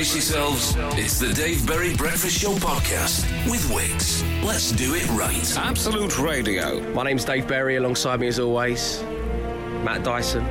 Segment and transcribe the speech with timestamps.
[0.00, 0.74] Brace yourselves.
[0.98, 4.24] It's the Dave Berry Breakfast Show podcast with Wix.
[4.42, 5.58] Let's do it right.
[5.58, 6.80] Absolute Radio.
[6.94, 7.76] My name's Dave Berry.
[7.76, 9.02] Alongside me, as always,
[9.84, 10.42] Matt Dyson.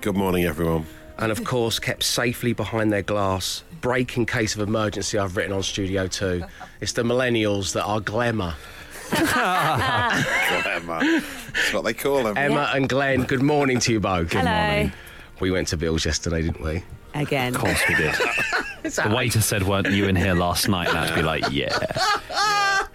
[0.00, 0.86] Good morning, everyone.
[1.18, 3.62] And of course, kept safely behind their glass.
[3.82, 6.42] Break in case of emergency, I've written on Studio 2.
[6.80, 8.54] It's the millennials that are glamour.
[9.12, 10.98] Emma.
[11.52, 12.38] That's what they call them.
[12.38, 14.30] Emma and Glenn, good morning to you both.
[14.30, 14.90] Good Hello.
[15.40, 16.84] We went to Bill's yesterday, didn't we?
[17.14, 17.54] Again.
[17.54, 18.14] Of course we did.
[18.82, 20.88] the waiter said, weren't you in here last night?
[20.88, 21.76] And I'd be like, yeah.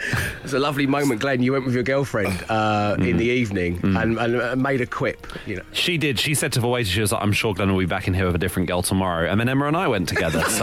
[0.06, 1.42] It was a lovely moment, Glenn.
[1.42, 5.26] You went with your girlfriend uh, in the evening and, and uh, made a quip.
[5.46, 6.20] You know, She did.
[6.20, 8.14] She said to the waiter, she was like, I'm sure Glenn will be back in
[8.14, 9.30] here with a different girl tomorrow.
[9.30, 10.44] And then Emma and I went together.
[10.54, 10.60] So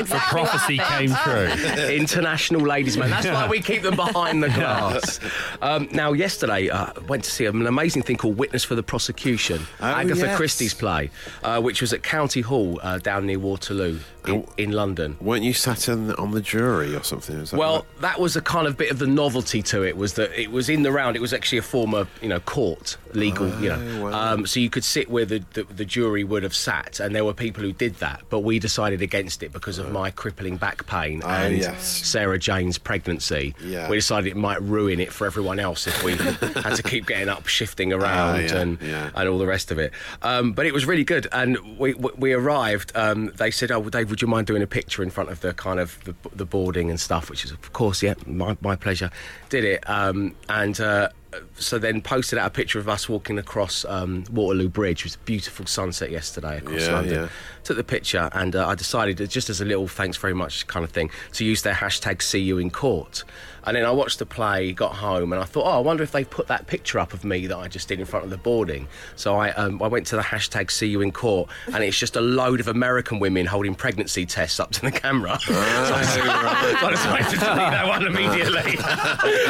[0.00, 1.46] That's the prophecy came true.
[1.88, 3.10] international ladies' man.
[3.10, 5.20] That's why we keep them behind the glass.
[5.62, 9.60] Um, now, yesterday, uh, went to see an amazing thing called Witness for the Prosecution,
[9.80, 10.36] Oh, Agatha yes.
[10.36, 11.10] Christie's play,
[11.42, 14.48] uh, which was at County Hall uh, down near Waterloo in, Oh.
[14.56, 15.16] in London.
[15.20, 17.38] Weren't you sat in, on the jury or something?
[17.44, 18.00] That Well, right?
[18.00, 20.68] that was a kind of bit of the novelty to it was that it was
[20.68, 21.16] in the round.
[21.16, 23.80] It was actually a former, you know, court legal, you know.
[23.98, 24.32] Oh, wow.
[24.34, 27.24] Um, so you could sit where the, the the jury would have sat, and there
[27.24, 30.86] were people who did that, but we decided against it because of my crippling back
[30.86, 31.86] pain Oh, and yes.
[31.86, 33.54] Sarah Jane's pregnancy.
[33.62, 33.88] Yeah.
[33.88, 36.12] We decided it might ruin it for everyone else if we
[36.62, 39.10] had to keep getting up, shifting around, Ah, yeah, and yeah.
[39.14, 39.92] and all the rest of it.
[40.22, 42.90] Um, but it was really good, and we we, we arrived.
[42.96, 45.40] Um, they said, "Oh, well, Dave, would you mind doing a picture in front of
[45.40, 48.76] the kind of the, the boarding and stuff?" Which is, of course, yeah, my my
[48.76, 49.10] pleasure.
[49.48, 50.80] Did it, um, and.
[50.80, 51.08] Uh,
[51.56, 55.00] so then posted out a picture of us walking across um, Waterloo Bridge.
[55.00, 57.14] It was a beautiful sunset yesterday across Yeah, London.
[57.14, 57.28] yeah.
[57.64, 60.84] Took the picture and uh, I decided, just as a little thanks very much kind
[60.84, 63.24] of thing, to use their hashtag see you in court.
[63.66, 66.12] And then I watched the play, got home, and I thought, oh, I wonder if
[66.12, 68.36] they put that picture up of me that I just did in front of the
[68.36, 68.86] boarding.
[69.16, 72.14] So I, um, I went to the hashtag see you in court, and it's just
[72.16, 75.38] a load of American women holding pregnancy tests up to the camera.
[75.46, 76.20] so, I, so
[76.86, 78.76] I decided to delete that one immediately.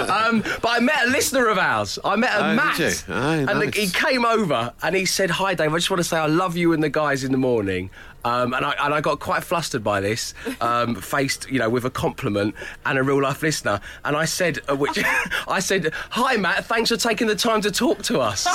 [0.09, 1.74] um, but I met a listener of ours.
[2.05, 3.05] I met a Oh, Matt?
[3.09, 3.75] Oh, and the- nice.
[3.77, 5.73] he came over and he said, "Hi, Dave.
[5.73, 7.91] I just want to say I love you and the guys in the morning."
[8.25, 11.85] Um, and I and I got quite flustered by this, um, faced you know with
[11.85, 12.55] a compliment
[12.87, 13.81] and a real life listener.
[14.05, 14.99] And I said, uh, which
[15.49, 16.65] I said, "Hi, Matt.
[16.67, 18.47] Thanks for taking the time to talk to us."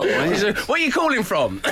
[0.00, 1.70] He said, "Where are you calling from?" so,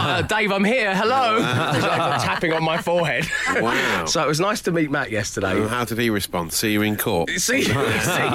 [0.00, 0.94] uh, Dave, I'm here.
[0.94, 1.36] Hello.
[1.36, 3.26] He's like tapping on my forehead.
[3.60, 4.04] Wow.
[4.06, 5.52] so it was nice to meet Matt yesterday.
[5.60, 6.52] And how did he respond?
[6.52, 7.30] See you in court.
[7.30, 7.68] See, see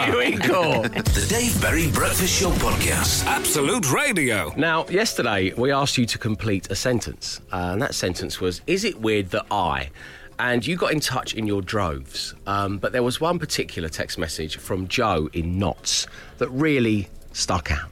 [0.07, 0.93] you in court.
[0.93, 3.25] The Dave Berry Breakfast Show podcast.
[3.25, 4.53] Absolute Radio.
[4.55, 8.83] Now, yesterday we asked you to complete a sentence, uh, and that sentence was Is
[8.83, 9.91] it weird that I.
[10.39, 14.17] And you got in touch in your droves, um, but there was one particular text
[14.17, 16.07] message from Joe in Notts
[16.39, 17.91] that really stuck out.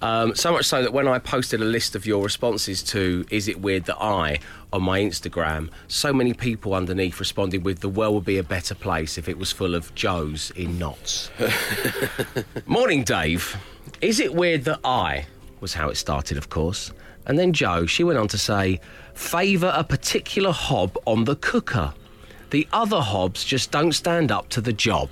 [0.00, 3.48] Um, so much so that when I posted a list of your responses to Is
[3.48, 4.38] It Weird That I
[4.72, 8.74] on my Instagram, so many people underneath responded with The world would be a better
[8.74, 11.30] place if it was full of Joes in knots.
[12.66, 13.56] Morning, Dave.
[14.00, 15.26] Is it weird that I
[15.60, 16.92] was how it started, of course.
[17.28, 18.80] And then Joe, she went on to say,
[19.14, 21.92] favour a particular hob on the cooker.
[22.50, 25.10] The other hobs just don't stand up to the job.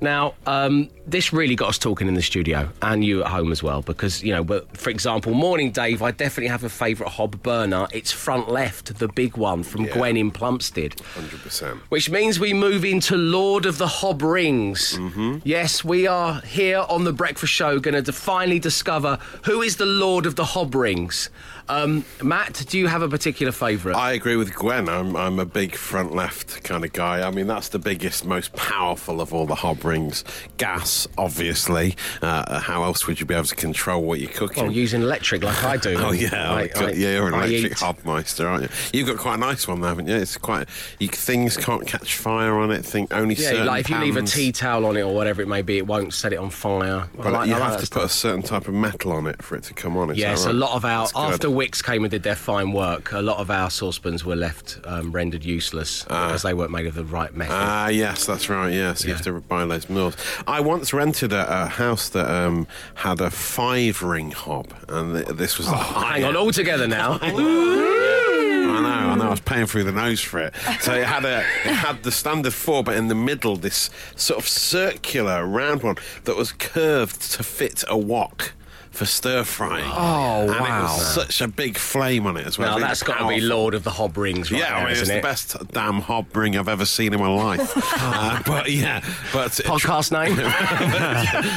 [0.00, 3.62] Now, um, this really got us talking in the studio and you at home as
[3.62, 7.42] well, because, you know, but for example, Morning Dave, I definitely have a favourite hob
[7.42, 7.86] burner.
[7.92, 9.94] It's front left, the big one from Yeah.
[9.94, 10.96] Gwen in Plumstead.
[10.96, 11.78] 100%.
[11.88, 14.98] Which means we move into Lord of the Hob Rings.
[14.98, 15.38] Mm-hmm.
[15.44, 19.86] Yes, we are here on the Breakfast Show going to finally discover who is the
[19.86, 21.30] Lord of the Hob Rings.
[21.68, 23.96] Um, Matt, do you have a particular favourite?
[23.96, 24.88] I agree with Gwen.
[24.88, 27.26] I'm, I'm a big front left kind of guy.
[27.26, 30.22] I mean, that's the biggest, most powerful of all the hob rings.
[30.58, 31.96] Gas, obviously.
[32.22, 34.64] Uh, how else would you be able to control what you're cooking?
[34.64, 35.96] well, using electric like I do.
[36.06, 38.68] Oh yeah, I- I yeah, you're an I electric eat- hobmeister, aren't you?
[38.92, 40.14] You've got quite a nice one, haven't you?
[40.14, 40.68] It's quite
[41.00, 42.84] you, things can't catch fire on it.
[42.84, 45.42] Think only Yeah, certain like if you leave a tea towel on it or whatever
[45.42, 47.08] it may be, it won't set it on fire.
[47.16, 49.56] But I like- you have to put a certain type of metal on it for
[49.56, 50.10] it to come on.
[50.10, 52.72] Is Yes, that a lot of our That's after Wix came and did their fine
[52.72, 56.86] work, a lot of our saucepans were left um, rendered useless as they weren't made
[56.86, 57.54] of the right metal.
[57.56, 58.72] Ah, yes, that's right.
[58.72, 59.16] Yes, you Yeah.
[59.16, 60.16] have to buy those mills.
[60.46, 65.36] I once rented a, a house that um, had a five ring hob, and th-
[65.36, 65.66] this was.
[65.66, 67.18] the Oh, Hang on, all together now.
[67.22, 69.26] I know, I know.
[69.26, 70.54] I was paying through the nose for it.
[70.80, 74.38] So it had a, it had the standard four, but in the middle, this sort
[74.38, 78.52] of circular round one that was curved to fit a wok
[78.96, 79.84] for stir frying.
[79.86, 80.82] Oh, and it wow.
[80.84, 82.78] was such a big flame on it as well.
[82.78, 83.40] Now that's got to be.
[83.40, 85.22] Lord of the Hob Rings, right Yeah, there, I mean, it's the it?
[85.22, 87.72] best damn hob ring I've ever seen in my life.
[87.76, 89.00] uh, but yeah,
[89.32, 90.36] but Podcast name?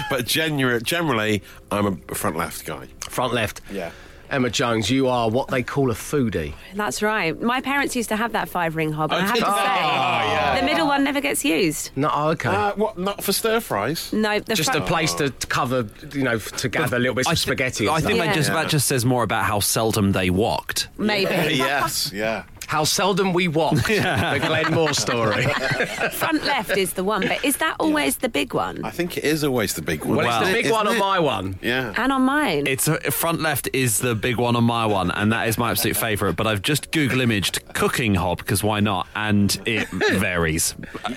[0.09, 1.41] but generally, generally,
[1.71, 2.87] I'm a front left guy.
[3.09, 3.61] Front left.
[3.71, 3.91] Yeah.
[4.29, 6.53] Emma Jones, you are what they call a foodie.
[6.75, 7.39] That's right.
[7.41, 10.55] My parents used to have that five ring hob, and I have did to they?
[10.55, 11.91] say, the middle one never gets used.
[11.95, 12.49] No, oh, okay.
[12.49, 12.97] Uh, what?
[12.97, 14.13] Not for stir fries?
[14.13, 17.27] No, the just a front, place to cover, you know, to gather a little bits
[17.27, 17.87] I of spaghetti.
[17.87, 18.27] and I think stuff.
[18.27, 20.87] that just that just says more about how seldom they walked.
[20.97, 21.31] maybe.
[21.55, 22.43] yes, yeah.
[22.69, 23.87] How seldom we walked.
[23.87, 25.43] The Glenn Moore story.
[26.11, 28.85] front left is the one, but is that always the big one?
[28.85, 30.17] I think it is always the big one.
[30.17, 31.57] Well, Well, it's the big isn't one on my one.
[31.63, 31.93] Yeah.
[31.97, 32.67] And on mine.
[32.67, 35.71] It's uh, front left is the big one on my one, and that is my
[35.71, 36.35] absolute favourite.
[36.35, 39.07] But I've just Google imaged cooking hob because why not?
[39.15, 39.87] And it
[40.19, 40.75] varies.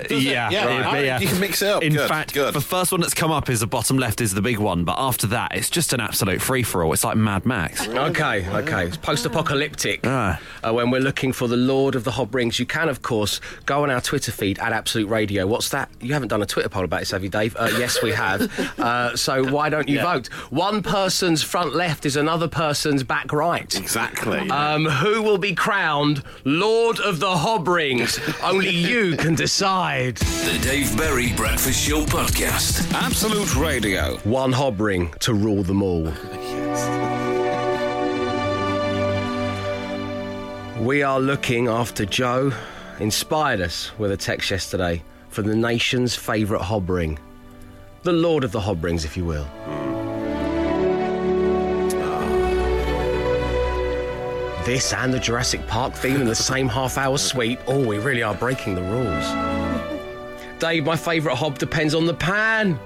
[0.08, 1.20] yeah, Yeah, it- right.
[1.22, 1.82] You can mix it up.
[1.82, 2.54] In Good, fact, good.
[2.54, 4.96] the first one that's come up is the bottom left is the big one, but
[4.98, 6.94] after that, it's just an absolute free for all.
[6.94, 7.86] It's like Mad Max.
[7.86, 8.86] Okay, okay.
[8.86, 10.00] It's post-apocalyptic.
[10.04, 10.40] Ah.
[10.64, 13.40] Uh, when we're looking for the Lord of the Hob Rings, you can, of course,
[13.66, 15.46] go on our Twitter feed at Absolute Radio.
[15.46, 15.88] What's that?
[16.00, 17.56] You haven't done a Twitter poll about this, have you, Dave?
[17.56, 18.50] Uh, yes, we have.
[18.82, 20.26] Uh, so why don't you vote?
[20.50, 23.72] One person's front left is another person's back right.
[23.74, 24.50] Exactly.
[24.50, 28.18] Um, who will be crowned Lord of the Hob Rings?
[28.42, 30.16] Only you can decide.
[30.16, 32.92] The Dave Berry Breakfast Show Podcast.
[32.92, 34.16] Absolute Radio.
[34.24, 36.12] One Hob Ring to rule them all.
[40.82, 42.52] We are looking after Joe.
[42.98, 47.20] Inspired us with a text yesterday for the nation's favourite hob ring.
[48.02, 49.46] The Lord of the Hob Rings, if you will.
[51.94, 52.22] Ah.
[54.66, 57.60] This and the Jurassic Park theme in the same half hour sweep.
[57.68, 60.58] Oh, we really are breaking the rules.
[60.58, 62.76] Dave, my favourite hob depends on the pan.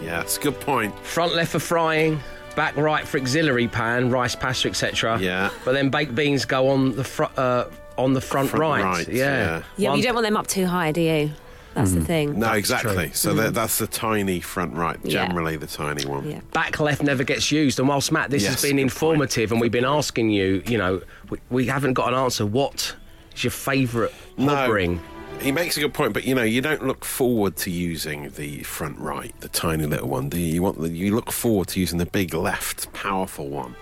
[0.00, 0.96] yeah, it's a good point.
[1.00, 2.20] Front left for frying,
[2.52, 5.18] back right for auxiliary pan, rice, pasta, etc.
[5.20, 5.50] Yeah.
[5.64, 7.64] But then baked beans go on the fr- uh,
[7.98, 8.82] on the front, Front right.
[8.84, 9.14] right, Yeah.
[9.24, 9.26] yeah.
[9.26, 11.30] yeah, but One- you don't want them up too high, do you?
[11.74, 12.38] That's the thing.
[12.38, 12.94] No, exactly.
[13.06, 13.14] true.
[13.14, 15.26] So that, that's the tiny front right, Yeah.
[15.26, 16.28] generally the tiny one.
[16.28, 16.40] Yeah.
[16.52, 17.78] Back left never gets used.
[17.78, 20.76] And whilst Matt, this Yes, has been good informative, and we've been asking you, you
[20.76, 21.00] know,
[21.30, 22.44] we, we haven't got an answer.
[22.44, 22.94] What
[23.34, 25.00] is your favourite hob ring?
[25.40, 28.62] He makes a good point, but you know, you don't look forward to using the
[28.62, 30.54] front right, the tiny little one, do you?
[30.54, 33.74] You want the, you look forward to using the big left, powerful one,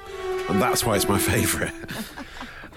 [0.48, 1.72] and that's why it's my favourite.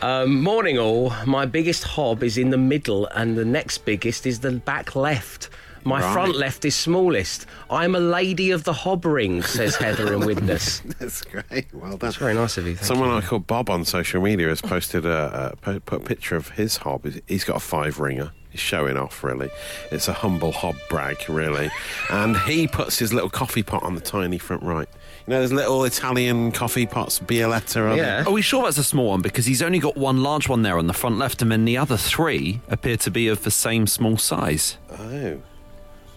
[0.01, 1.13] Um, morning, all.
[1.25, 5.49] My biggest hob is in the middle, and the next biggest is the back left.
[5.85, 6.11] My Right.
[6.11, 7.45] front left is smallest.
[7.69, 10.81] I'm a lady of the hob ring, says Heather and Widnes.
[10.99, 11.67] that's great.
[11.73, 11.99] Well done.
[11.99, 12.75] That's very nice of you.
[12.75, 13.15] Someone you.
[13.15, 16.75] I call Bob on social media has posted a, a put a picture of his
[16.77, 17.05] hob.
[17.05, 18.33] He's- He's got a five ringer.
[18.53, 19.49] He's showing off, really.
[19.91, 21.71] It's a humble hob brag, really.
[22.11, 24.87] And he puts his little coffee pot on the tiny front right.
[25.25, 27.77] You know, those little Italian coffee pots, Bialetti.
[27.77, 27.97] are they?
[27.97, 28.25] Yeah.
[28.25, 29.23] Are we sure that's a small one?
[29.23, 31.77] Because he's only got one large one there on the front left, and then the
[31.77, 34.77] other three appear to be of the same small size.
[34.99, 35.41] Oh,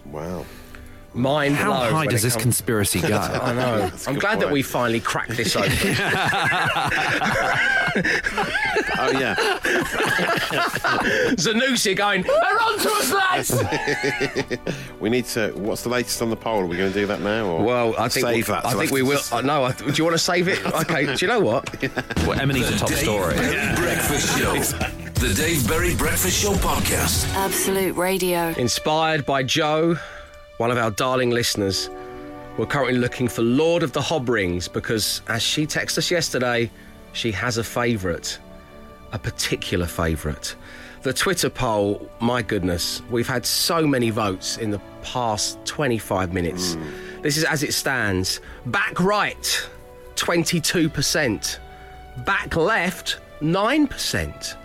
[0.05, 0.45] wow.
[1.17, 3.17] Mind How blown high does this comes- conspiracy go?
[3.17, 3.79] I know.
[3.79, 5.71] That's a I'm good glad that we finally cracked this open.
[8.99, 9.35] Oh, yeah.
[11.35, 14.73] Zanussi going, they're on to us, lads!
[14.99, 15.51] we need to.
[15.55, 16.61] What's the latest on the poll?
[16.61, 17.45] Are we going to do that now?
[17.45, 18.65] Or Well, I think save we, that.
[18.65, 19.17] I think we will.
[19.17, 20.63] after- Uh, no, I, do you want to save it?
[20.65, 21.05] Okay.
[21.15, 21.69] Do you know what?
[22.27, 23.35] well, Emma needs a top Dave story.
[23.35, 24.53] Berry Breakfast Show.
[24.55, 27.27] The Dave Berry Breakfast Show Podcast.
[27.35, 28.49] Absolute Radio.
[28.57, 29.97] Inspired by Joe,
[30.57, 31.89] one of our darling listeners,
[32.57, 36.71] we're currently looking for Lord of the Hob Rings because, as she texted us yesterday,
[37.13, 38.39] she has a favourite,
[39.11, 40.55] a particular favourite.
[41.03, 46.73] The Twitter poll, my goodness, we've had so many votes in the past 25 minutes.
[46.73, 47.21] Hmm.
[47.21, 48.41] This is as it stands.
[48.65, 49.69] Back right,
[50.15, 51.59] 22%.
[52.25, 54.55] Back left, 9%.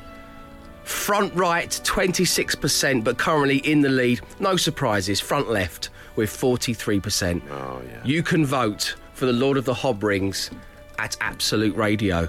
[0.93, 4.21] Front right, 26%, but currently in the lead.
[4.39, 5.21] No surprises.
[5.21, 7.43] Front left with 43%.
[7.51, 8.01] Oh, yeah.
[8.05, 10.51] You can vote for the Lord of the Hob Rings
[10.99, 12.29] at Absolute Radio.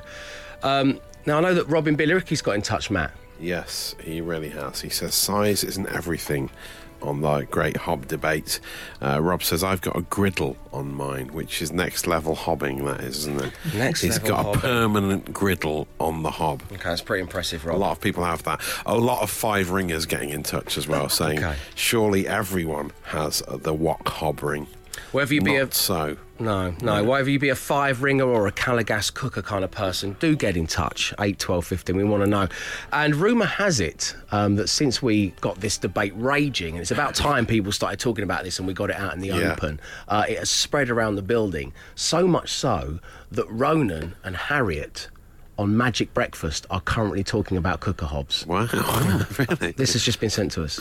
[0.64, 3.12] Um, now, I know that Robin Billericay's got in touch, Matt.
[3.40, 4.82] Yes, he really has.
[4.82, 6.50] He says size isn't everything
[7.04, 8.60] on the great hob debate.
[9.02, 13.02] Uh, Rob says, I've got a griddle on mine, which is next level hobbing, that
[13.02, 13.54] is, isn't it?
[13.76, 16.64] Next He's level got a permanent griddle on the hob.
[16.72, 18.62] Okay, that's pretty impressive, A lot of people have that.
[18.86, 21.56] A lot of five ringers getting in touch as well, saying, Okay.
[21.76, 24.68] surely everyone has the wok hob ring.
[25.12, 26.18] Whether you be a so.
[26.44, 27.04] No, no.
[27.04, 30.36] Whether you be a five ringer or a Calor Gas cooker kind of person, do
[30.36, 31.14] get in touch.
[31.20, 31.96] 8, 12, 15.
[31.96, 32.48] We want to know.
[32.92, 37.16] And rumour has it um, that since we got this debate raging, and it's about
[37.16, 39.54] time people started talking about this and we got it out in the Yeah.
[39.54, 41.74] open, uh, it has spread around the building.
[41.96, 43.00] So much so
[43.32, 45.08] that Ronan and Harriet
[45.58, 48.46] on Magic Breakfast are currently talking about cooker hobs.
[48.48, 48.68] Wow,
[49.38, 49.72] really?
[49.74, 50.80] This has just been sent to us.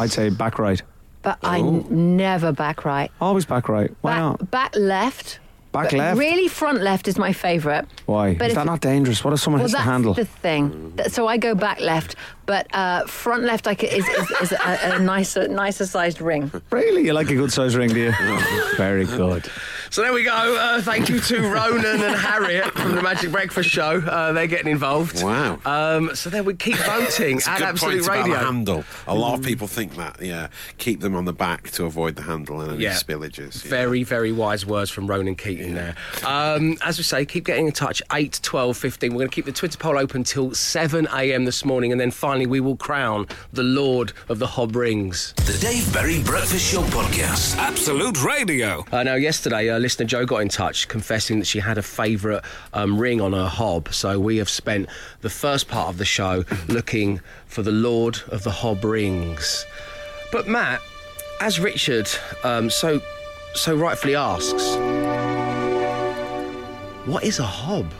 [0.00, 0.82] I'd say back right.
[1.22, 1.68] But I oh.
[1.88, 3.10] n- never back right.
[3.20, 3.94] Always back right.
[4.00, 4.50] Why Back, not?
[4.50, 5.38] back left,
[5.72, 6.18] Back But left.
[6.18, 7.86] Really, front left is my favourite.
[8.04, 8.34] Why?
[8.34, 9.24] But is if- that not dangerous?
[9.24, 10.12] What if someone Well, hits the that's handle?
[10.14, 10.98] the thing.
[11.08, 12.14] So I go back left,
[12.44, 16.50] but uh, front left I c- is, is, is a, a nicer, nicer sized ring.
[16.70, 17.06] Really?
[17.06, 18.12] You like a good sized ring, do you?
[18.76, 19.46] Very good.
[19.88, 20.30] So there we go.
[20.32, 23.98] Uh, thank you to Ronan and Harriet from the Magic Breakfast Show.
[24.00, 25.22] Uh, they're getting involved.
[25.22, 25.58] Wow.
[25.66, 28.38] Um, so there we keep voting It's a at good Absolute point about Radio.
[28.38, 28.84] the handle.
[29.06, 30.20] A lot of people think that.
[30.22, 30.48] Yeah,
[30.78, 32.92] keep them on the back to avoid the handle and any Yeah.
[32.94, 33.64] spillages.
[33.64, 33.70] yeah.
[33.70, 35.94] Very, very wise words from Ronan Keating there.
[36.26, 38.02] Um, as we say, keep getting in touch.
[38.12, 39.12] 8, 12, 15.
[39.12, 41.44] We're going to keep the Twitter poll open till 7 a.m.
[41.44, 45.32] this morning, and then finally we will crown the Lord of the Hob Rings.
[45.36, 47.56] The Dave Berry Breakfast Show Podcast.
[47.58, 48.84] Absolute Radio.
[48.90, 52.42] Uh, now, yesterday, uh, listener Joe got in touch confessing that she had a favourite
[52.72, 53.92] um, ring on her hob.
[53.92, 54.88] So we have spent
[55.20, 59.64] the first part of the show looking for the Lord of the Hob Rings.
[60.32, 60.80] But Matt,
[61.40, 62.08] as Richard
[62.42, 63.00] um, so
[63.54, 64.76] so rightfully asks,
[67.06, 67.92] what is a hob?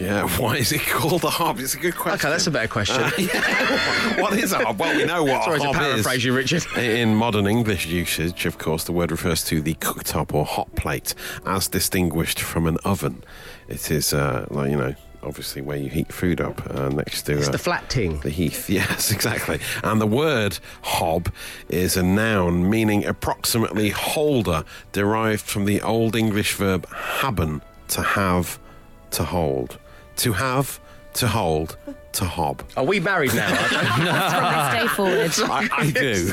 [0.00, 1.58] Yeah, why is it called a hob?
[1.58, 2.26] It's a good question.
[2.26, 3.02] Okay, that's a better question.
[4.20, 4.78] what is a hob?
[4.78, 6.24] Well, we know what Sorry a to paraphrase is.
[6.24, 6.64] you, Richard.
[6.76, 11.14] In modern English usage, of course, the word refers to the cooktop or hot plate,
[11.44, 13.24] as distinguished from an oven.
[13.68, 14.94] It is, uh, like you know,
[15.24, 17.38] obviously where you heat food up uh, next to.
[17.38, 18.20] It's uh, the flat ting.
[18.20, 19.58] The heath, yes, exactly.
[19.82, 21.32] And the word hob
[21.68, 28.58] is a noun meaning approximately holder, derived from the Old English verb haben, to have,
[29.12, 29.78] to hold.
[30.16, 30.80] To have,
[31.14, 31.76] to hold,
[32.14, 32.62] to hob.
[32.76, 33.54] Are we married now?
[33.54, 35.32] From this day forward.
[35.50, 36.32] I, I do.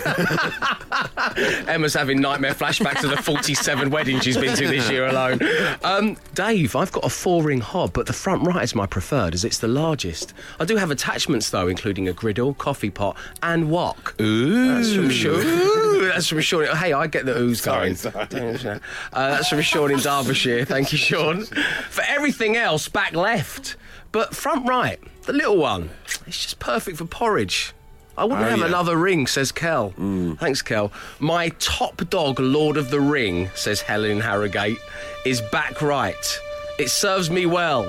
[1.72, 5.40] Emma's having nightmare flashbacks of the 47 weddings she's been to this year alone.
[5.84, 9.34] Um, Dave, I've got a four ring hob, but the front right is my preferred
[9.34, 10.34] as it's the largest.
[10.60, 14.16] I do have attachments though, including a griddle, coffee pot, and wok.
[14.22, 14.76] Ooh.
[14.76, 15.42] That's from Sean.
[15.46, 16.66] Ooh, that's from Sean.
[16.76, 17.96] Hey, I get the ooze Sorry, going.
[17.96, 18.80] sorry.
[19.14, 20.66] Uh, that's from Sean in Derbyshire.
[20.66, 21.46] Thank you, Sean.
[21.90, 23.76] For everything else, back left.
[24.12, 25.90] But front right, the little one,
[26.28, 27.74] it's just perfect for porridge.
[28.18, 28.66] I wouldn't Oh, have yeah.
[28.66, 29.92] another ring, says Kel.
[29.98, 30.38] Mm.
[30.38, 30.92] Thanks, Kel.
[31.20, 34.78] My top dog, Lord of the Ring, says Helen Harrogate,
[35.26, 36.40] is back right.
[36.78, 37.84] It serves me well.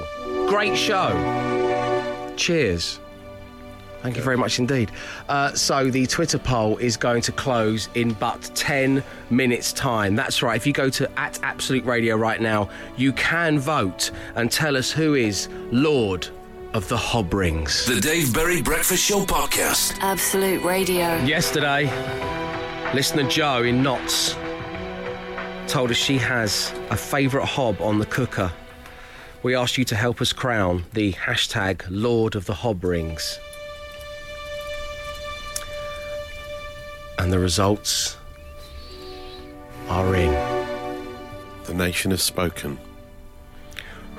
[0.48, 1.10] Great show.
[2.36, 3.00] Cheers.
[4.02, 4.90] Thank you very much indeed.
[5.28, 10.16] Uh, so the Twitter poll is going to close in but 10 minutes' time.
[10.16, 10.56] That's right.
[10.56, 14.90] If you go to at Absolute Radio right now, you can vote and tell us
[14.90, 16.26] who is Lord
[16.74, 17.86] of the Hob Rings.
[17.86, 19.98] The Dave Berry Breakfast Show Podcast.
[20.00, 21.16] Absolute Radio.
[21.24, 21.84] Yesterday,
[22.94, 24.34] listener Joe in Notts
[25.68, 28.50] told us she has a favourite hob on the cooker.
[29.42, 33.38] We asked you to help us crown the hashtag Lord of the Hob Rings.
[37.22, 38.16] And the results
[39.88, 40.32] are in.
[41.66, 42.76] The nation has spoken.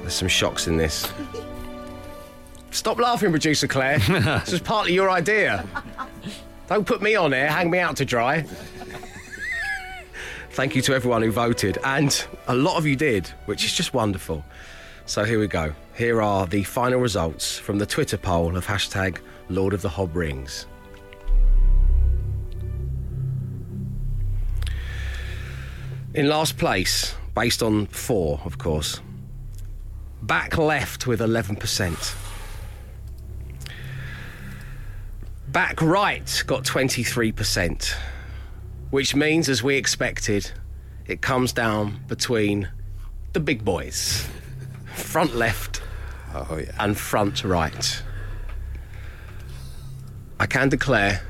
[0.00, 1.12] There's some shocks in this.
[2.70, 3.98] Stop laughing, producer Claire.
[4.08, 5.66] this was partly your idea.
[6.68, 8.42] Don't put me on air, hang me out to dry.
[10.50, 13.92] Thank you to everyone who voted, and a lot of you did, which is just
[13.92, 14.44] wonderful.
[15.06, 15.74] So here we go.
[15.96, 20.14] Here are the final results from the Twitter poll of hashtag Lord of the Hob
[20.14, 20.66] Rings.
[26.14, 29.00] In last place, based on four, of course,
[30.20, 32.14] back left with 11%.
[35.48, 37.94] Back right got 23%,
[38.90, 40.50] which means, as we expected,
[41.06, 42.68] it comes down between
[43.32, 44.28] the big boys
[44.94, 45.80] front left
[46.34, 46.72] Oh, yeah.
[46.78, 48.02] and front right.
[50.38, 51.22] I can declare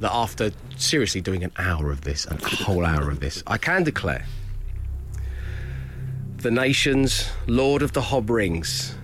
[0.00, 3.84] that after seriously doing an hour of this, a whole hour of this, I can
[3.84, 4.26] declare
[6.38, 8.94] the nation's Lord of the Hob Rings,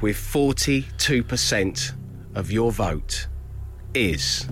[0.00, 1.92] with 42%
[2.34, 3.28] of your vote,
[3.94, 4.48] is.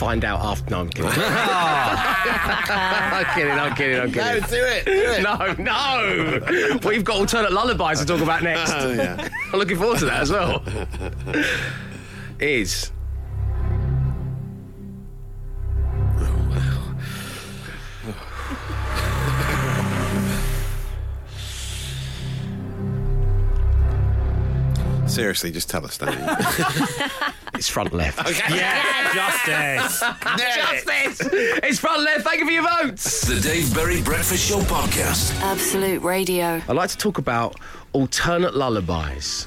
[0.00, 0.70] Find out after.
[0.70, 1.10] No, I'm kidding.
[1.14, 4.42] I'm kidding, I'm kidding, I'm kidding.
[4.48, 4.86] do it.
[4.86, 5.22] Do it.
[5.22, 6.78] No, no.
[6.88, 8.72] We've got alternate lullabies to talk about next.
[8.72, 9.28] Oh, yeah.
[9.52, 10.64] I'm looking forward to that as well.
[12.38, 12.92] Is.
[25.06, 26.26] Seriously, just tell us, don't you?
[27.60, 28.18] It's front left.
[28.26, 28.56] Okay.
[28.56, 29.12] Yeah,
[29.84, 30.00] justice.
[30.00, 31.28] Justice!
[31.62, 32.24] It's front left.
[32.24, 33.20] Thank you for your votes.
[33.28, 35.38] The Dave Berry Breakfast Show Podcast.
[35.42, 36.62] Absolute Radio.
[36.66, 37.56] I'd like to talk about
[37.92, 39.46] alternate lullabies.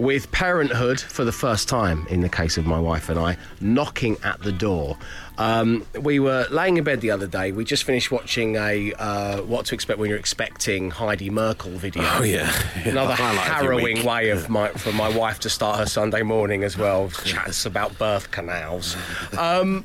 [0.00, 4.16] With parenthood for the first time, in the case of my wife and I, knocking
[4.24, 4.96] at the door.
[5.36, 7.52] Um, we were laying in bed the other day.
[7.52, 12.02] We just finished watching a uh, What to Expect When You're Expecting Heidi Murkoff video.
[12.02, 12.50] Oh, yeah.
[12.82, 16.78] Yeah, Another harrowing way of my, for my wife to start her Sunday morning as
[16.78, 17.10] well.
[17.24, 18.96] Chats about birth canals.
[19.36, 19.84] Um,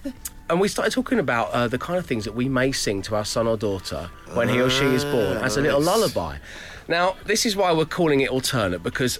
[0.50, 3.16] and we started talking about uh, the kind of things that we may sing to
[3.16, 6.38] our son or daughter when he or she is born as a little lullaby.
[6.88, 9.20] Now, this is why we're calling it alternate because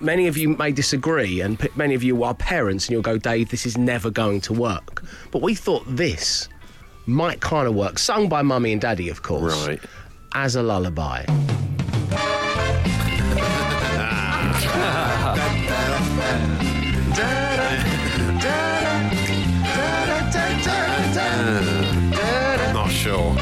[0.00, 3.18] many of you may disagree, and p- many of you are parents, and you'll go,
[3.18, 5.02] Dave, this is never going to work.
[5.30, 6.48] But we thought this
[7.06, 9.80] might kind of work, sung by mummy and daddy, of course, Right.
[10.34, 11.24] as a lullaby.
[22.74, 23.32] Not sure.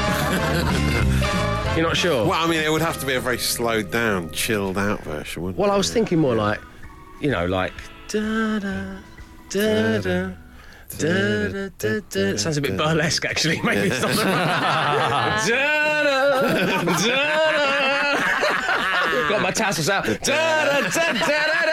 [1.75, 2.25] You're not sure?
[2.25, 5.43] Well, I mean, it would have to be a very slowed down, chilled out version,
[5.43, 5.73] wouldn't Well, it?
[5.73, 6.61] I was thinking more like,
[7.19, 7.73] you know, like
[8.07, 8.95] da da
[9.49, 10.29] da da.
[10.97, 12.19] Da, da, da, da.
[12.19, 13.59] It sounds a bit burlesque, actually.
[13.63, 15.43] Maybe it's not the right.
[15.47, 17.15] Da, da, da, da.
[19.29, 20.05] Got my tassels out.
[20.05, 21.64] Da, da, da, da, da.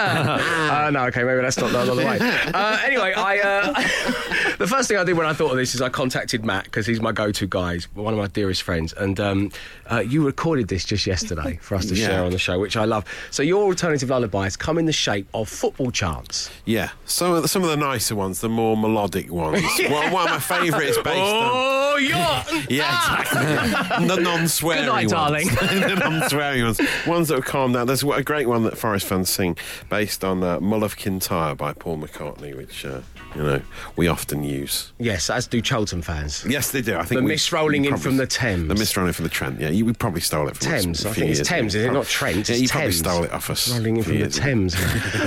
[0.70, 2.18] Uh, no, okay, maybe that's not the other way.
[2.60, 3.72] Uh, anyway, I uh,
[4.58, 6.86] the first thing I did when I thought of this is I contacted Matt because
[6.86, 9.52] he's my go-to guy, he's one of my dearest friends, and um,
[9.90, 12.06] uh, you recorded this just yesterday for us to Yeah.
[12.06, 13.04] share on the show, which I love.
[13.30, 16.50] So your alternative lullabies come in the shape of football chants.
[16.64, 19.62] Yeah, some of the, some of the nicer ones, the more melodic ones.
[19.88, 21.50] one, one of my favourites based on.
[21.52, 22.44] Oh, yeah.
[22.68, 24.06] Yeah, exactly.
[24.08, 25.12] the non-swearing Good night, ones.
[25.12, 25.48] darling.
[25.48, 26.80] the non-swearing ones.
[27.06, 27.86] Ones that have calmed down.
[27.86, 29.56] There's a great one that Forest fans sing
[29.90, 33.00] based on uh, Mull of Kintyre by Paul McCartney, which, uh,
[33.34, 33.60] you know,
[33.96, 34.92] we often use.
[34.98, 36.46] Yes, as do Charlton fans.
[36.48, 36.96] Yes, they do.
[36.96, 38.68] I think The we- mist rolling in from the Thames.
[38.68, 39.60] The miss rolling from the Trent.
[39.60, 41.04] Yeah, you, we probably stole it from Thames.
[41.04, 41.92] I think it's Thames, is it?
[41.92, 42.48] Not Trent.
[42.48, 43.70] Yeah, it's you probably stole it off us.
[43.70, 44.28] Rolling in from the.
[44.28, 44.76] Thames.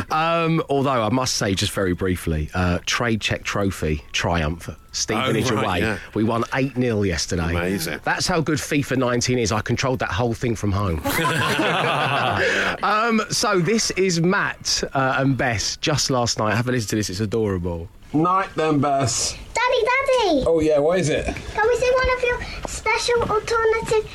[0.10, 4.70] um, although I must say, just very briefly, uh, trade check trophy triumph.
[4.93, 5.79] Stevenage Oh, right, away.
[5.81, 5.97] yeah.
[6.13, 7.50] We won 8 0 yesterday.
[7.50, 8.00] Amazing.
[8.03, 9.51] That's how good FIFA 19 is.
[9.51, 11.01] I controlled that whole thing from home.
[12.84, 16.56] um, so, this is Matt uh, and Bess just last night.
[16.56, 17.88] Have a listen to this, it's adorable.
[18.13, 19.34] Night then, Bess.
[19.53, 21.25] Daddy, Daddy, Oh yeah, what is it?
[21.25, 24.08] can we sing one of your special alternative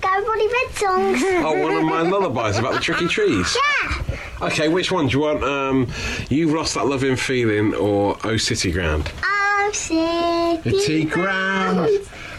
[0.00, 1.22] Garibaldi Red songs?
[1.44, 3.56] Oh, one of my lullabies about the tricky trees.
[3.56, 4.02] yeah.
[4.42, 5.44] Okay, which one do you want?
[5.44, 5.86] Um,
[6.28, 9.10] You've lost that loving feeling, or Oh City Ground?
[9.22, 9.33] Oh,
[9.74, 11.88] city, City ground.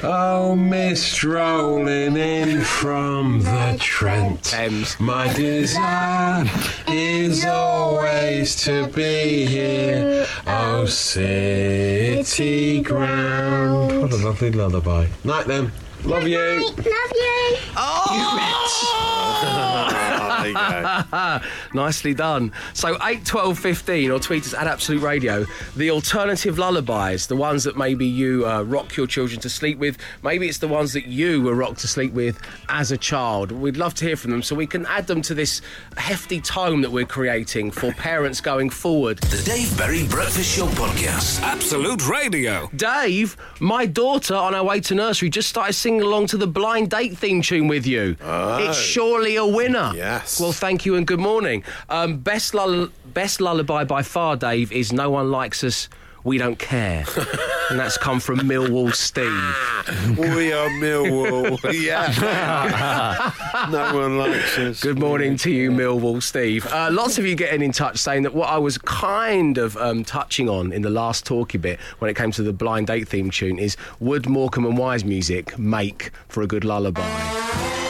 [0.04, 4.44] Oh, mist rolling in from the Trent.
[4.44, 5.00] Thames.
[5.00, 6.46] My desire
[6.88, 10.26] is always to be here.
[10.48, 14.02] Oh, oh, city ground.
[14.02, 15.08] What a lovely lullaby.
[15.24, 15.72] Night then.
[16.04, 16.38] Love you.
[16.38, 17.58] Love you.
[17.78, 20.02] Oh,
[20.54, 21.48] there you go.
[21.74, 22.52] Nicely done.
[22.74, 25.46] So 8, 12, 15, or tweet us at Absolute Radio.
[25.76, 29.98] The alternative lullabies, the ones that maybe you uh, rock your children to sleep with.
[30.24, 33.52] Maybe it's the ones that you were rocked to sleep with as a child.
[33.52, 35.62] We'd love to hear from them so we can add them to this
[35.98, 39.18] hefty tome that we're creating for parents going forward.
[39.20, 41.42] The Dave Berry Breakfast Show Podcast.
[41.42, 42.70] Absolute Radio.
[42.76, 46.90] Dave, my daughter on her way to nursery just started singing along to the blind
[46.90, 48.16] date theme tune with you.
[48.22, 49.92] It's surely a winner.
[49.96, 50.35] Yes.
[50.40, 51.64] Well, thank you and good morning.
[51.90, 55.88] Um, best, lull- best lullaby by far, Dave, is No One Likes Us.
[56.26, 57.06] We don't care.
[57.70, 59.28] and that's come from Millwall Steve.
[60.18, 61.60] we are Millwall.
[61.72, 63.32] yeah.
[63.70, 64.82] no one likes us.
[64.82, 66.66] Good morning to you, Millwall Steve.
[66.66, 70.04] Uh, lots of you getting in touch saying that what I was kind of um,
[70.04, 73.30] touching on in the last talky bit when it came to the blind date theme
[73.30, 77.85] tune is would Morecambe and Wise music make for a good lullaby?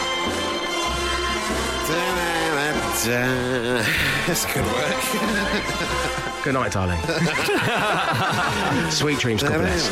[3.06, 5.04] That's uh, good work.
[6.44, 7.00] Good night, darling.
[8.92, 9.90] Sweet dreams, God bless.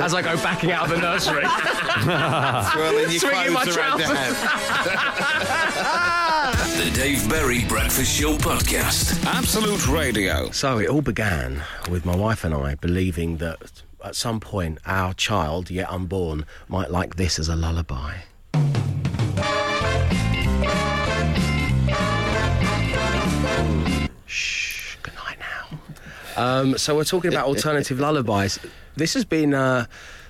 [0.00, 1.44] As I go backing out of the nursery.
[2.72, 4.38] Swirling your Swinging my clothes around your trousers.
[4.38, 6.84] head.
[6.84, 9.22] The Dave Berry Breakfast Show Podcast.
[9.26, 10.50] Absolute Radio.
[10.50, 15.12] So it all began with my wife and I believing that at some point our
[15.12, 18.14] child, yet unborn, might like this as a lullaby.
[26.38, 28.58] Um, so we're talking about alternative lullabies.
[28.96, 29.54] This has been.
[29.54, 29.86] Uh,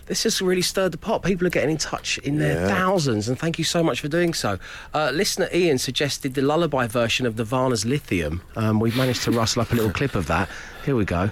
[0.06, 1.22] this has really stirred the pot.
[1.22, 2.68] People are getting in touch in their Yeah.
[2.68, 4.58] thousands, and thank you so much for doing so.
[4.94, 8.40] Uh, listener Ian suggested the lullaby version of the Nirvana's Lithium.
[8.56, 10.48] Um, we've managed to rustle up a little clip of that.
[10.86, 11.30] Here we go.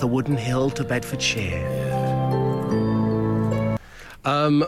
[0.00, 1.66] The wooden Hill to Bedfordshire.
[4.24, 4.64] Um,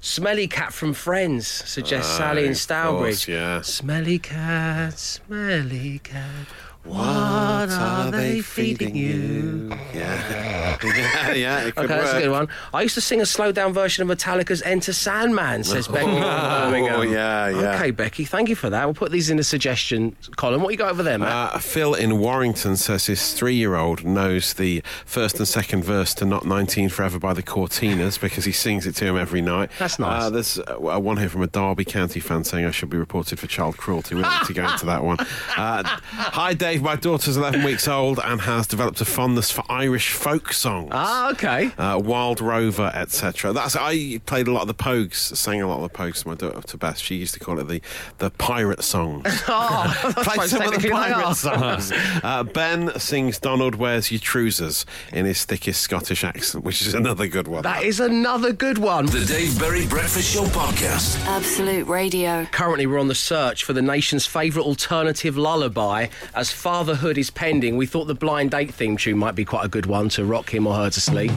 [0.00, 3.28] Smelly Cat from Friends suggests Sally in of course, Stourbridge.
[3.28, 3.60] yeah.
[3.62, 6.46] Smelly cat, smelly cat.
[6.84, 9.68] What, are they feeding you?
[9.94, 10.76] Yeah.
[10.82, 12.48] yeah, yeah, it could Okay, that's a good one.
[12.74, 16.10] I used to sing a slowed down version of Metallica's Enter Sandman, says Becky.
[16.10, 17.74] Oh, yeah, yeah.
[17.74, 18.84] Okay, Becky, thank you for that.
[18.84, 20.62] We'll put these in the suggestion column.
[20.62, 21.54] What you got over there, Matt?
[21.54, 26.44] Uh, Phil in Warrington says his three-year-old knows the first and second verse to "Not
[26.44, 29.70] 19 Forever" by the Courteeners because he sings it to him every night.
[29.78, 30.24] That's nice.
[30.24, 33.38] Uh, there's uh, one here from a Derby County fan saying I should be reported
[33.38, 34.16] for child cruelty.
[34.16, 35.18] We don't need to go into that one.
[35.56, 36.71] Uh, hi, Dave.
[36.80, 40.88] My daughter's 11 weeks old and has developed a fondness for Irish folk songs.
[40.92, 41.70] ah, okay.
[41.78, 43.52] Uh, Wild Rover, etc.
[43.52, 46.28] That's I played a lot of the Pogues, sang a lot of the Pogues to
[46.28, 46.98] my daughter to Bess.
[47.00, 47.80] She used to call it the
[48.18, 49.24] the pirate songs.
[49.48, 51.92] Oh, Play that's some of the technically pirate songs.
[52.22, 57.26] Uh, ben sings Donald Where's Your Trousers in his thickest Scottish accent, which is another
[57.26, 57.62] good one.
[57.62, 59.06] That is another good one.
[59.06, 61.18] The Dave Berry Breakfast Show Podcast.
[61.26, 62.44] Absolute Radio.
[62.46, 66.06] Currently, we're on the search for the nation's favourite alternative lullaby.
[66.34, 69.68] As fatherhood is pending, we thought the blind date theme tune might be quite a
[69.68, 71.32] good one to rock him or her to sleep.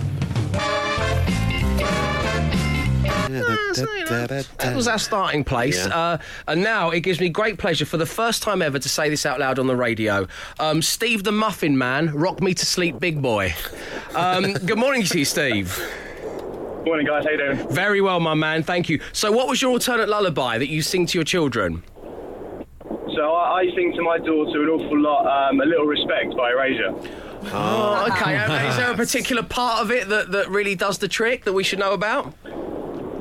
[4.60, 5.88] That was our starting place.
[5.88, 5.98] Yeah.
[5.98, 9.10] Uh, and now it gives me great pleasure for the first time ever to say
[9.10, 10.28] this out loud on the radio.
[10.60, 13.56] Um, Steve the Muffin Man, rock me to sleep, big boy.
[14.14, 15.76] Um, good morning to you, Steve.
[16.86, 17.26] Morning, guys.
[17.26, 17.68] How you doing?
[17.70, 18.62] Very well, my man.
[18.62, 19.02] Thank you.
[19.12, 21.82] So, what was your alternate lullaby that you sing to your children?
[23.16, 25.26] So I, I sing to my daughter an awful lot.
[25.50, 26.94] Um, a little respect by Erasure.
[27.54, 28.38] Oh, okay.
[28.38, 31.54] Uh, Is there a particular part of it that, that really does the trick that
[31.54, 32.34] we should know about?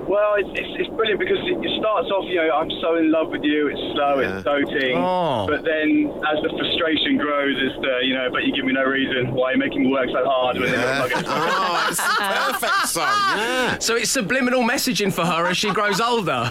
[0.07, 3.11] Well, it's, it's, it's brilliant because it, it starts off, you know, I'm so in
[3.11, 3.69] love with you.
[3.69, 4.37] It's slow, Yeah.
[4.37, 4.97] it's doting.
[4.99, 5.47] Oh.
[5.49, 8.85] But then, as the frustration grows, it's the, you know, but you give me no
[8.85, 10.59] reason why you're making me work so hard.
[10.59, 11.07] When Yeah.
[11.09, 12.15] they're oh, it's the
[12.61, 13.09] perfect song.
[13.39, 13.79] Yeah.
[13.79, 16.51] So it's subliminal messaging for her as she grows older.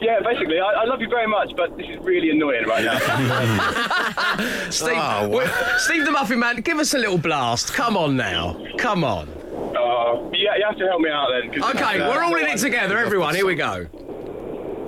[0.00, 2.98] Yeah, basically, I, I love you very much, but this is really annoying right now.
[4.70, 5.28] Steve, Oh, wow.
[5.28, 7.72] well, Steve the Muffin Man, give us a little blast.
[7.74, 8.56] Come on now.
[8.78, 9.28] Come on.
[9.28, 11.50] uh, yeah, you have to help me out then.
[11.52, 13.34] 'cause Okay, it's, uh, we're all in it together, everyone.
[13.34, 13.86] Here we go.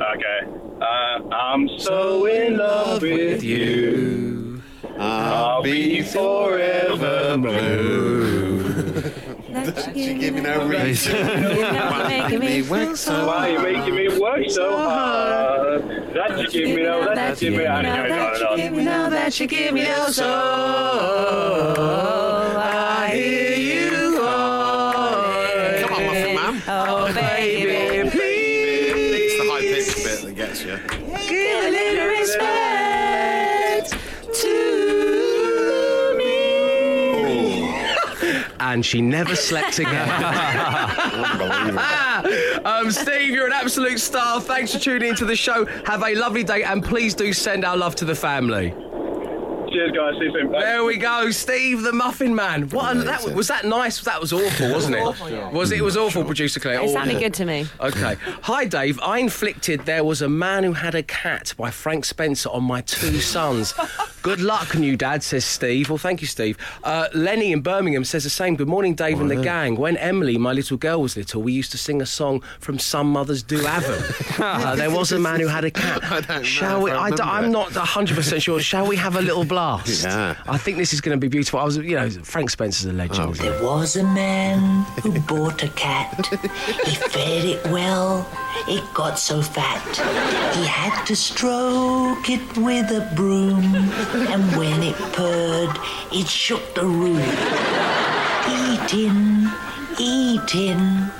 [0.00, 0.40] Okay.
[0.80, 4.62] Uh, I'm so in love with you.
[4.98, 9.02] I'll be forever blue.
[9.94, 11.12] She give me no reason.
[12.08, 15.82] Making me work so Why are you making me work so hard?
[16.14, 19.04] That you give me no, that you give me no.
[19.04, 20.26] know that you give me no soul.
[22.56, 23.56] I hear
[38.70, 40.08] And she never slept again.
[42.64, 44.40] um, Steve, you're an absolute star.
[44.40, 45.64] Thanks for tuning into the show.
[45.86, 48.72] Have a lovely day, and please do send our love to the family.
[49.72, 50.14] Cheers, guys.
[50.18, 50.52] See you soon.
[50.52, 50.60] Bye.
[50.62, 52.68] There we go, Steve the Muffin Man.
[52.70, 52.96] What?
[52.96, 54.00] A, that was that nice?
[54.00, 55.02] That was awful, wasn't it?
[55.52, 55.78] Was it?
[55.78, 56.82] It was awful, producer Claire.
[56.82, 57.20] It sounded Awful.
[57.20, 57.66] good to me.
[57.80, 58.16] Okay.
[58.42, 59.00] Hi, Dave.
[59.00, 62.80] I inflicted There Was a Man Who Had a Cat by Frank Spencer on my
[62.82, 63.72] two sons.
[64.22, 65.88] Good luck, new dad, says Steve.
[65.88, 66.58] Well, thank you, Steve.
[66.84, 68.54] Uh, Lenny in Birmingham says the same.
[68.54, 69.76] Good morning, Dave and the gang.
[69.76, 73.10] When Emily, my little girl, was little, we used to sing a song from Some
[73.10, 74.02] Mothers Do Have 'Em.
[74.44, 76.04] uh, there was a man who had a cat.
[76.12, 76.90] I don't Shall if we?
[76.90, 77.48] I I d- remember I'm it.
[77.48, 78.60] not 100% sure.
[78.60, 80.04] Shall we have a little blast?
[80.10, 80.34] Yeah.
[80.48, 81.58] I think this is going to be beautiful.
[81.60, 83.32] I was, you know, Frank Spencer's a legend.
[83.32, 83.44] isn't?
[83.46, 86.26] There was a man who bought a cat.
[86.84, 88.26] He fed it well,
[88.68, 89.82] it got so fat.
[90.56, 93.62] He had to stroke it with a broom,
[94.12, 95.76] and when it purred,
[96.12, 97.22] it shook the room.
[98.48, 99.48] Eating,
[99.98, 101.10] eating,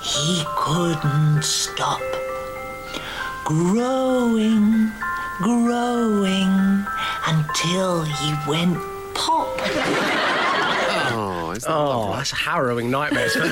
[0.00, 2.00] he couldn't stop.
[3.44, 4.92] Growing,
[5.42, 6.86] growing,
[7.26, 8.78] until he went
[9.14, 9.48] pop.
[11.50, 13.42] Oh, it's not Oh, that's harrowing nightmares for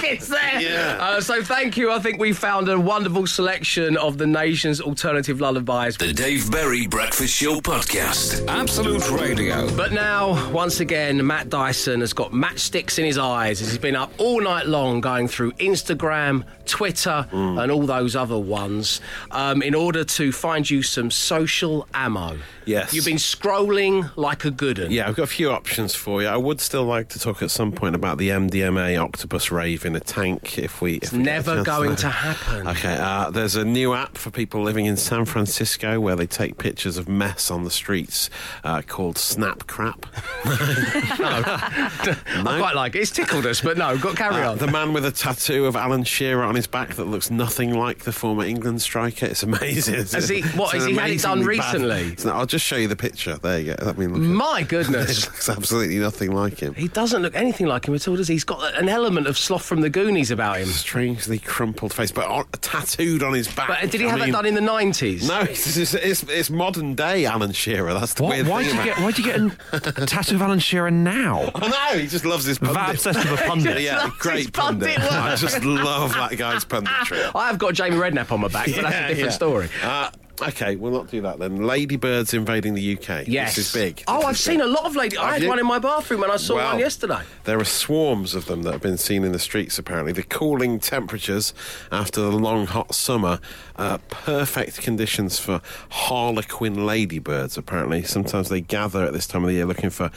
[0.00, 0.60] kids there.
[0.60, 0.96] Yeah.
[1.00, 1.90] Uh, so thank you.
[1.92, 5.96] I think we found a wonderful selection of the nation's alternative lullabies.
[5.96, 8.46] The Dave Berry Breakfast Show Podcast.
[8.48, 9.70] Absolute Radio.
[9.76, 13.96] But now, once again, Matt Dyson has got matchsticks in his eyes as he's been
[13.96, 19.74] up all night long going through Instagram, Twitter, and all those other ones um, in
[19.74, 22.38] order to find you some social ammo.
[22.68, 22.92] Yes.
[22.92, 24.90] You've been scrolling like a good un.
[24.90, 26.28] Yeah, I've got a few options for you.
[26.28, 29.96] I would still like to talk at some point about the MDMA octopus rave in
[29.96, 30.58] a tank.
[30.58, 31.98] If we, if we Never going that.
[32.00, 32.68] to happen.
[32.68, 36.58] Okay, uh, there's a new app for people living in San Francisco where they take
[36.58, 38.28] pictures of mess on the streets
[38.64, 40.04] uh, called Snap Crap.
[40.44, 43.00] I quite like it.
[43.00, 44.58] It's tickled us, but no, got carry Uh, on.
[44.58, 48.00] the man with a tattoo of Alan Shearer on his back that looks nothing like
[48.00, 49.26] the former England striker.
[49.26, 49.94] It's amazing.
[49.94, 52.02] It's- Has he- what, has he had it done recently?
[52.12, 53.36] It's not- I'll just show you the picture.
[53.38, 53.88] There you go.
[53.88, 55.26] I mean, look, My it goodness.
[55.26, 56.74] looks absolutely nothing like him.
[56.74, 58.34] He doesn't look anything like him at all, does he?
[58.34, 60.66] He's got an element of sloth from the Goonies about him.
[60.68, 63.68] Strangely crumpled face, but on, tattooed on his back.
[63.68, 65.28] But uh, did he I have mean- that done in the 90s?
[65.28, 67.94] No, it's, it's, it's, it's modern day Alan Shearer.
[67.94, 68.74] That's the What, weird why thing.
[68.74, 68.98] you about get?
[69.04, 71.50] Why do you get an- a tattoo of Alan Shearer now?
[71.54, 72.74] I know, he just loves his pundit.
[72.74, 73.80] That obsessed with a pundit.
[73.80, 75.10] yeah, loves great his pundit pundit.
[75.10, 75.20] work.
[75.22, 77.30] I just love that guy's punditry.
[77.34, 79.28] I have got Jamie Redknapp on my back, but that's a different yeah.
[79.30, 79.68] story.
[79.82, 80.10] Uh,
[80.42, 81.64] okay, we'll not do that then.
[81.66, 83.26] Ladybirds invading the UK.
[83.26, 83.56] Yes.
[83.56, 84.02] This is big.
[84.06, 84.66] Oh, This I've is seen big.
[84.66, 85.16] a lot of lady.
[85.18, 85.48] I had you?
[85.48, 87.20] one in my bathroom and I saw Well, one yesterday.
[87.44, 90.12] There are swarms of them that have been seen in the streets, apparently.
[90.12, 91.54] The cooling temperatures
[91.92, 93.40] after the long, hot summer,
[93.76, 98.02] uh, perfect conditions for harlequin ladybirds, apparently.
[98.02, 100.10] Sometimes they gather at this time of the year looking for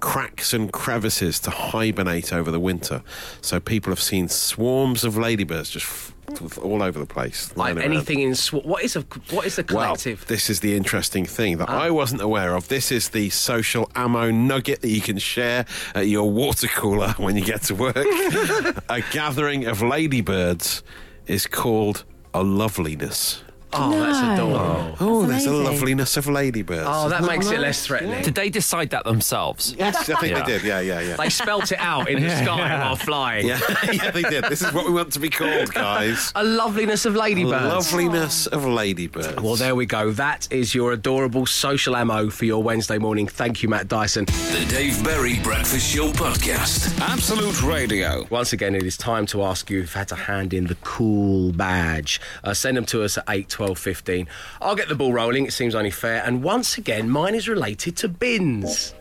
[0.00, 3.02] cracks and crevices to hibernate over the winter.
[3.40, 6.14] So people have seen swarms of ladybirds just f-
[6.62, 7.50] all over the place.
[7.50, 7.92] Like lying around.
[7.92, 8.34] anything in.
[8.34, 10.20] Sw- what is a what is the collective?
[10.20, 11.82] Well, this is the interesting thing that ah.
[11.82, 12.68] I wasn't aware of.
[12.68, 17.36] This is the social ammo nugget that you can share at your water cooler when
[17.36, 17.96] you get to work.
[18.88, 20.82] a gathering of ladybirds
[21.26, 23.42] is called a loveliness.
[23.72, 24.32] Oh, that's No.
[24.34, 24.96] adorable.
[25.00, 25.64] Oh, there's a amazing.
[25.64, 26.86] loveliness of ladybirds.
[26.86, 28.22] Oh, that Isn't makes it less threatening.
[28.22, 29.74] Did they decide that themselves?
[29.78, 30.42] Yes, I think Yeah.
[30.44, 30.62] they did.
[30.64, 31.16] Yeah, yeah, yeah.
[31.16, 33.46] They spelt it out in the sky while flying.
[33.46, 33.58] yeah,
[33.92, 34.44] yeah, they did.
[34.44, 36.32] This is what we want to be called, guys.
[36.34, 37.92] A loveliness of ladybirds.
[37.92, 39.40] Loveliness of ladybirds.
[39.42, 40.10] Well, there we go.
[40.12, 43.26] That is your adorable social ammo for your Wednesday morning.
[43.28, 44.24] Thank you, Matt Dyson.
[44.26, 46.98] The Dave Berry Breakfast Show Podcast.
[47.00, 48.26] Absolute Radio.
[48.30, 50.74] Once again, it is time to ask you if you've had to hand in the
[50.76, 52.20] cool badge.
[52.42, 54.28] Uh, send them to us at 8, 12, 15.
[54.62, 55.44] I'll get the ball rolling.
[55.44, 56.22] It seems only fair.
[56.24, 58.94] And once again, mine is related to bins.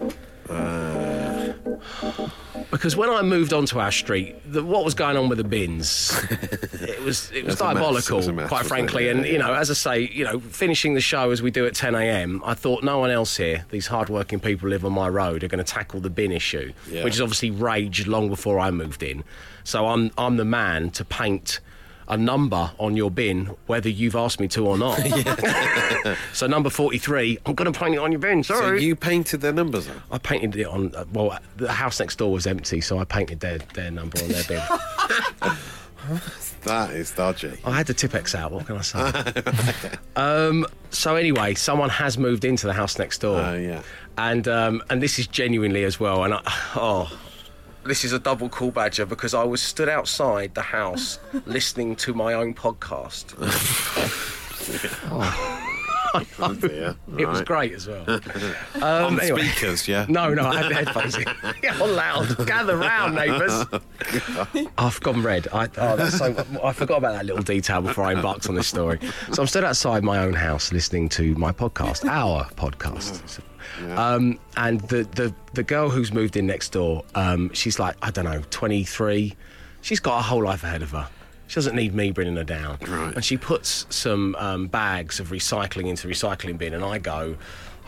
[2.71, 6.11] Because when I moved onto our street, the, what was going on with the bins?
[6.31, 7.53] it was it was mess.
[7.53, 9.07] It diabolical, was quite frankly.
[9.07, 9.15] it?
[9.15, 11.65] And Yeah, you know, as I say, you know, finishing the show as we do
[11.65, 14.91] at 10 a.m., I thought no one else here, these hard-working people who live on
[14.91, 17.03] my road, are going to tackle the bin issue, Yeah.
[17.05, 19.23] which has obviously raged long before I moved in.
[19.63, 21.61] So I'm I'm the man to paint
[22.07, 24.97] a number on your bin, whether you've asked me to or not.
[26.33, 28.43] so number 43, I'm going to paint it on your bin.
[28.43, 28.83] so Sorry.
[28.83, 30.01] you painted their numbers on?
[30.11, 30.93] I painted it on.
[30.95, 34.29] Uh, well, the house next door was empty, so I painted their their number on
[34.29, 34.61] their bin.
[36.63, 37.57] That is dodgy.
[37.63, 38.51] I had the Tipp-Ex out.
[38.51, 39.91] What can I say?
[40.17, 43.39] um, so anyway, someone has moved into the house next door.
[43.39, 43.81] Oh, yeah.
[44.17, 46.23] And um, and this is genuinely as well.
[46.25, 46.41] And I,
[46.75, 47.19] oh,
[47.87, 52.13] this is a double call badger because I was stood outside the house listening to
[52.13, 53.33] my own podcast.
[56.39, 56.95] Oh, dear.
[57.17, 58.03] It was great as well.
[58.07, 58.21] on
[58.81, 59.41] Um, anyway.
[59.43, 60.05] speakers, yeah.
[60.07, 61.25] No, no, I had the headphones in.
[61.61, 62.47] Get on loud.
[62.47, 63.65] Gather round, neighbours.
[64.77, 65.47] I've gone red.
[65.53, 68.99] I, oh, so, I forgot about that little detail before I embarked on this story.
[69.33, 73.39] So I'm stood outside my own house listening to my podcast, our podcast.
[73.95, 78.11] Um, and the, the, the girl who's moved in next door, um, she's like, I
[78.11, 79.35] don't know, 23.
[79.81, 81.07] She's got a whole life ahead of her.
[81.47, 82.77] She doesn't need me bringing her down.
[82.87, 83.15] Right.
[83.15, 87.37] And she puts some um, bags of recycling into the recycling bin, and I go,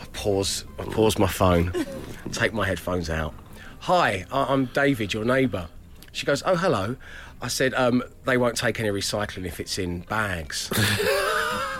[0.00, 1.72] I pause, I pause my phone,
[2.32, 3.34] take my headphones out.
[3.80, 5.68] Hi, I- I'm David, your neighbour.
[6.12, 6.96] She goes, Oh, hello.
[7.42, 10.70] I said, um, They won't take any recycling if it's in bags.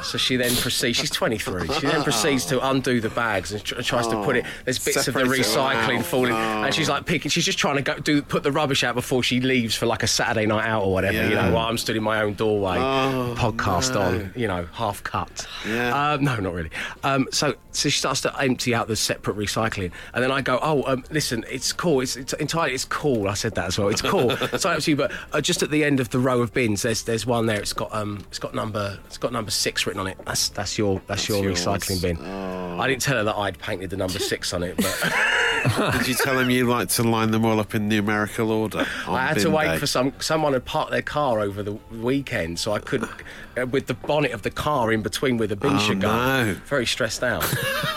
[0.02, 0.98] So she then proceeds.
[0.98, 1.66] She's 23.
[1.74, 4.44] She then proceeds to undo the bags and tr- tries to put it.
[4.64, 6.04] There's bits of the Separate it recycling out.
[6.06, 7.30] falling, and she's like picking.
[7.30, 10.02] She's just trying to go do put the rubbish out before she leaves for like
[10.02, 11.14] a Saturday night out or whatever.
[11.14, 11.48] You Yeah.
[11.48, 14.00] know, while I'm stood in my own doorway, Oh, podcast no.
[14.02, 14.32] on.
[14.36, 15.46] You know, half cut.
[15.66, 16.12] Yeah.
[16.12, 16.70] Um, no, not really.
[17.04, 20.58] Um, so so she starts to empty out the separate recycling, and then I go,
[20.62, 22.00] oh, um, listen, it's cool.
[22.00, 23.28] It's, it's entirely it's cool.
[23.28, 23.88] I said that as well.
[23.88, 24.36] It's cool.
[24.58, 27.26] so you, but uh, just at the end of the row of bins, there's there's
[27.26, 27.60] one there.
[27.60, 30.18] It's got um it's got number it's got number six written on it.
[30.24, 31.64] That's that's your that's, your yours.
[31.64, 32.16] recycling bin.
[32.80, 35.12] I didn't tell her that I'd painted the number six on it, but
[35.92, 38.86] Did you tell him you like to line them all up in numerical order?
[39.06, 39.78] I had to wait day?
[39.78, 43.06] for some someone had parked their car over the weekend, so I could,
[43.60, 46.08] uh, with the bonnet of the car in between where the bin Oh, should go.
[46.08, 46.54] no.
[46.64, 47.44] Very stressed out.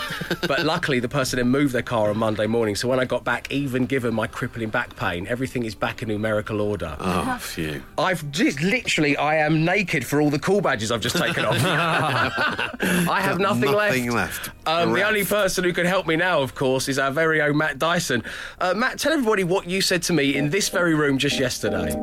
[0.46, 2.76] but luckily, the person then moved their car on Monday morning.
[2.76, 6.08] So when I got back, even given my crippling back pain, everything is back in
[6.08, 6.96] numerical order.
[7.00, 7.82] Oh, phew.
[7.96, 11.54] I've just literally, I am naked for all the cool badges I've just taken off.
[11.84, 14.48] I have nothing, Nothing left.
[14.48, 14.68] left.
[14.68, 17.56] Um, the only person who can help me now, of course, is our very own
[17.56, 18.22] Matt Dyson.
[18.60, 21.94] Uh, Matt, tell everybody what you said to me in this very room just yesterday.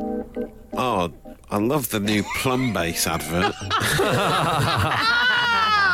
[0.74, 1.12] Oh,
[1.50, 3.54] I love the new Plumbase advert.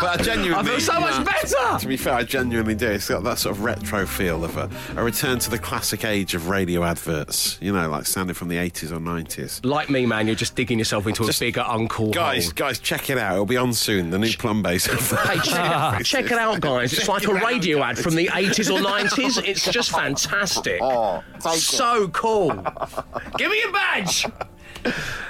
[0.00, 0.54] But I genuinely.
[0.58, 1.78] I feel so much better!
[1.78, 2.88] To be fair, I genuinely do.
[2.88, 6.34] It's got that sort of retro feel of a, a return to the classic age
[6.34, 7.58] of radio adverts.
[7.60, 9.64] You know, like sounding from the 80s or 90s.
[9.64, 12.52] Like me, man, you're just digging yourself into Just- a bigger uncool Guys, hole.
[12.54, 13.32] guys, check it out.
[13.32, 14.10] It'll be on soon.
[14.10, 15.18] The new Plumbase advert.
[15.20, 16.92] Hey, check it, out, check it out, guys.
[16.92, 19.42] It's like a radio ad from the 80s or 90s.
[19.48, 20.78] It's just fantastic.
[20.82, 21.22] Oh,
[21.54, 22.50] so cool.
[23.38, 24.26] Give me a badge.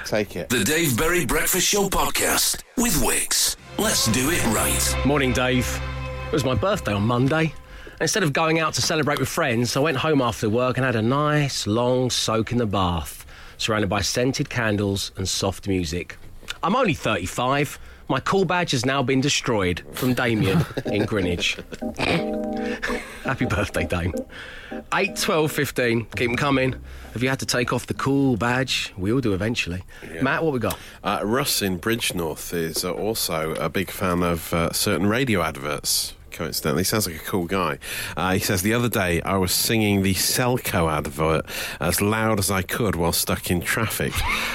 [0.05, 0.49] Take it.
[0.49, 3.55] The Dave Berry Breakfast Show podcast with Wix.
[3.79, 5.05] Let's do it right.
[5.05, 5.81] Morning, Dave.
[6.27, 7.53] It was my birthday on Monday.
[8.01, 10.97] Instead of going out to celebrate with friends, I went home after work and had
[10.97, 13.25] a nice long soak in the bath,
[13.57, 16.17] surrounded by scented candles and soft music.
[16.61, 17.79] I'm only 35.
[18.09, 21.57] My cool badge has now been destroyed from Damien in Greenwich.
[23.23, 24.15] Happy birthday, Dame.
[24.91, 26.05] 8, 12, 15.
[26.15, 26.75] Keep them coming.
[27.13, 28.93] Have you had to take off the cool badge?
[28.97, 29.83] We all do eventually.
[30.23, 30.79] Matt, what we got?
[31.03, 36.15] Uh, Russ in Bridgnorth is uh, also a big fan of uh, certain radio adverts.
[36.39, 37.77] Coincidentally, sounds like a cool guy.
[38.15, 41.45] Uh, he says the other day I was singing the Selco advert
[41.81, 44.13] as loud as I could while stuck in traffic,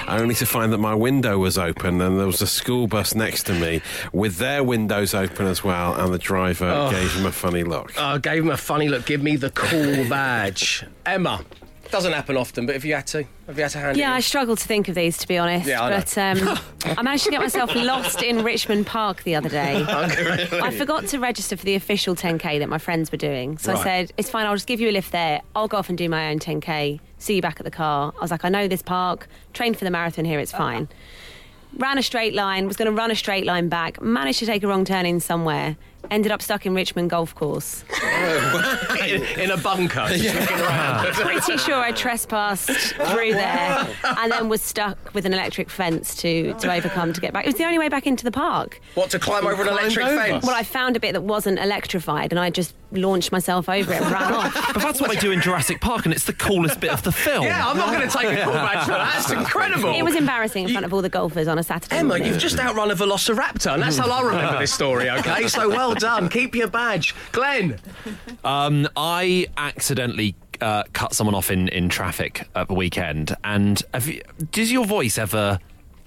[0.09, 3.43] only to find that my window was open and there was a school bus next
[3.49, 3.83] to me
[4.15, 8.01] with their windows open as well, and the driver gave him a funny look.
[8.01, 9.05] I gave him a funny look.
[9.05, 10.87] Give me the cool badge.
[11.05, 11.45] Emma.
[11.91, 14.19] Doesn't happen often, but if you had to, if you had to hand Yeah, I
[14.19, 15.67] it struggle to think of these to be honest.
[15.69, 15.97] Yeah, I know.
[15.99, 16.59] but um,
[16.99, 19.77] I managed to get myself lost in Richmond Park the other day.
[19.81, 19.85] in.
[20.63, 23.59] I forgot to register for the official 10k that my friends were doing.
[23.59, 23.81] So Right.
[23.81, 25.41] I said, it's fine, I'll just give you a lift there.
[25.55, 26.99] I'll go off and do my own 10k.
[27.19, 28.13] See you back at the car.
[28.17, 29.29] I was like, I know this park.
[29.53, 30.89] Trained for the marathon here, it's fine.
[31.77, 34.01] Ran a straight line, was going to run a straight line back.
[34.01, 35.77] Managed to take a wrong turn in somewhere.
[36.11, 37.85] Ended up stuck in Richmond Golf Course.
[39.07, 40.07] in, in a bunker.
[40.09, 41.07] just looking around.
[41.15, 46.15] Pretty sure I trespassed through oh, there and then was stuck with an electric fence
[46.17, 47.45] to, to overcome to get back.
[47.45, 48.81] It was the only way back into the park.
[48.95, 50.17] What to climb over an climbed electric over?
[50.23, 50.47] fence?
[50.47, 54.01] Well, I found a bit that wasn't electrified and I just launched myself over it
[54.03, 54.55] and ran off.
[54.75, 57.13] But that's what they do in Jurassic Park, and it's the coolest bit of the
[57.13, 57.45] film.
[57.45, 59.13] yeah, I'm not going to take a cool badge for that.
[59.15, 59.95] That's incredible.
[59.95, 62.29] It was embarrassing in front of all the golfers on a Saturday Emma, morning.
[62.29, 65.47] you've just outrun a velociraptor, and that's how I remember this story, okay?
[65.47, 66.29] So well done.
[66.29, 67.15] Keep your badge.
[67.33, 67.79] Glenn.
[68.45, 74.07] Um, I accidentally uh, cut someone off in, in traffic at the weekend, and have
[74.07, 75.59] you, does your voice ever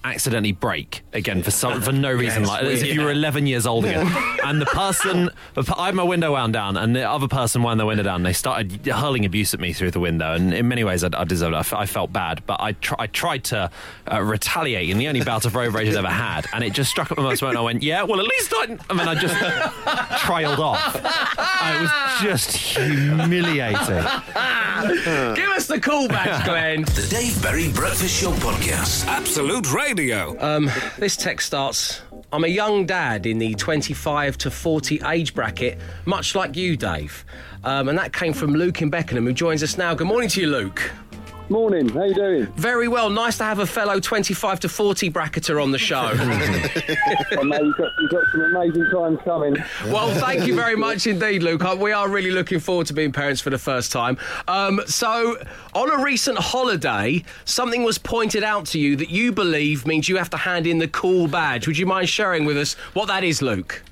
[0.04, 3.46] accidentally break again for some for no reason, it's like as if you were 11
[3.46, 4.06] years old again?
[4.44, 5.28] and the person,
[5.76, 8.16] I had my window wound down, and the other person wound their window down.
[8.16, 11.10] And they started hurling abuse at me through the window, and in many ways, I,
[11.14, 11.56] I deserved it.
[11.56, 13.70] I, f- I felt bad, but I, tr- I tried to
[14.10, 16.90] uh, retaliate in the only bout of road rage I'd ever had, and it just
[16.90, 17.58] struck at my most moment.
[17.58, 19.36] I went, "Yeah, well, at least I," and then I just
[20.22, 20.94] trailed off.
[20.96, 21.90] it was
[22.22, 24.04] just humiliating.
[25.34, 26.82] Give us the cool badge, Glenn.
[26.82, 29.06] The Dave Berry Breakfast Show podcast.
[29.06, 29.87] Absolute Radio.
[30.38, 35.78] Um, this text starts I'm a young dad in the 25 to 40 age bracket,
[36.04, 37.24] much like you, Dave.
[37.64, 39.94] Um, and that came from Luke in Beckenham, who joins us now.
[39.94, 40.92] Good morning to you, Luke.
[41.50, 42.46] Morning, how you doing?
[42.56, 43.08] Very well.
[43.08, 45.96] Nice to have a fellow 25 to 40 bracketer on the show.
[46.12, 49.56] I know you've got, you've got some amazing times coming.
[49.86, 51.62] well, thank you very much indeed, Luke.
[51.78, 54.18] We are really looking forward to being parents for the first time.
[54.46, 55.38] Um, so,
[55.72, 60.18] on a recent holiday, something was pointed out to you that you believe means you
[60.18, 61.66] have to hand in the cool badge.
[61.66, 63.82] Would you mind sharing with us what that is, Luke?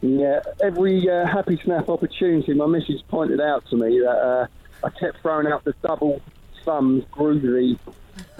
[0.00, 4.46] Yeah, every uh, happy snap opportunity, my missus pointed out to me that uh,
[4.84, 6.20] I kept throwing out the double
[6.64, 7.78] thumbs groovy.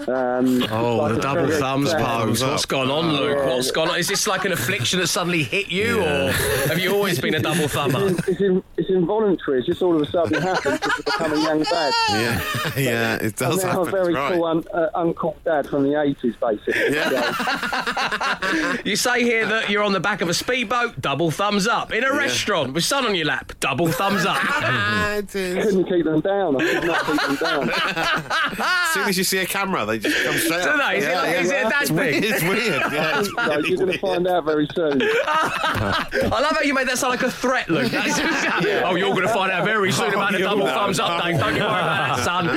[0.07, 2.43] Um, Oh, like the double thumbs sad- pose.
[2.43, 3.37] What's gone on, Luke?
[3.37, 3.47] Yeah.
[3.55, 3.97] What's gone on?
[3.97, 6.31] Is this like an affliction that suddenly hit you, or
[6.67, 8.09] have you always been a double thumber?
[8.09, 9.59] It's, it's, in, it's involuntary.
[9.59, 11.93] It's just all of a sudden happens to become a young dad.
[12.09, 12.41] Yeah,
[12.77, 13.87] yeah, it does I'm now happen.
[13.87, 14.33] a very right.
[14.33, 16.93] cool un, uh, uncool dad from the 80s, basically.
[16.95, 18.79] Yeah.
[18.85, 21.91] You say here that you're on the back of a speedboat, double thumbs up.
[21.91, 24.37] In a restaurant with sun on your lap, double thumbs up.
[25.15, 25.65] It is.
[25.65, 26.55] couldn't keep them down.
[26.61, 27.69] I could not keep them down.
[27.71, 30.89] As soon as you see a camera, they just come straight Do up.
[30.89, 30.97] they?
[30.97, 31.41] Is it Yeah, like- yeah.
[31.41, 32.21] is it that it's weird.
[32.21, 32.23] big?
[32.31, 32.81] It's weird.
[32.93, 35.01] Yeah, it's So really you're going to find out very soon.
[35.01, 37.91] I love how you made that sound like a threat, Luke.
[37.91, 38.19] That's-
[38.85, 41.09] Oh, you're going to find out very soon about the Oh, double you thumbs up,
[41.09, 41.21] are.
[41.31, 41.39] Dave.
[41.39, 42.49] Don't you worry about that, son.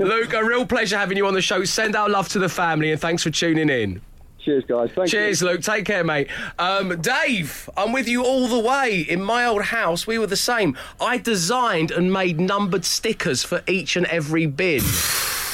[0.00, 1.64] Um, Luke, a real pleasure having you on the show.
[1.64, 4.00] Send our love to the family and thanks for tuning in.
[4.44, 4.90] Cheers, guys.
[4.94, 5.60] Thank Cheers, Luke.
[5.62, 6.28] Take care, mate.
[6.58, 9.00] Um, Dave, I'm with you all the way.
[9.00, 10.76] In my old house, we were the same.
[11.00, 14.80] I designed and made numbered stickers for each and every bin.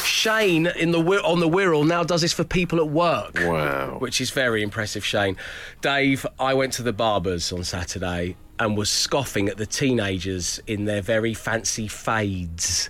[0.05, 3.35] Shane in the on the Wirral now does this for people at work.
[3.41, 3.99] Wow.
[3.99, 5.37] Which is very impressive, Shane.
[5.81, 10.85] Dave, I went to the barbers on Saturday and was scoffing at the teenagers in
[10.85, 12.89] their very fancy fades.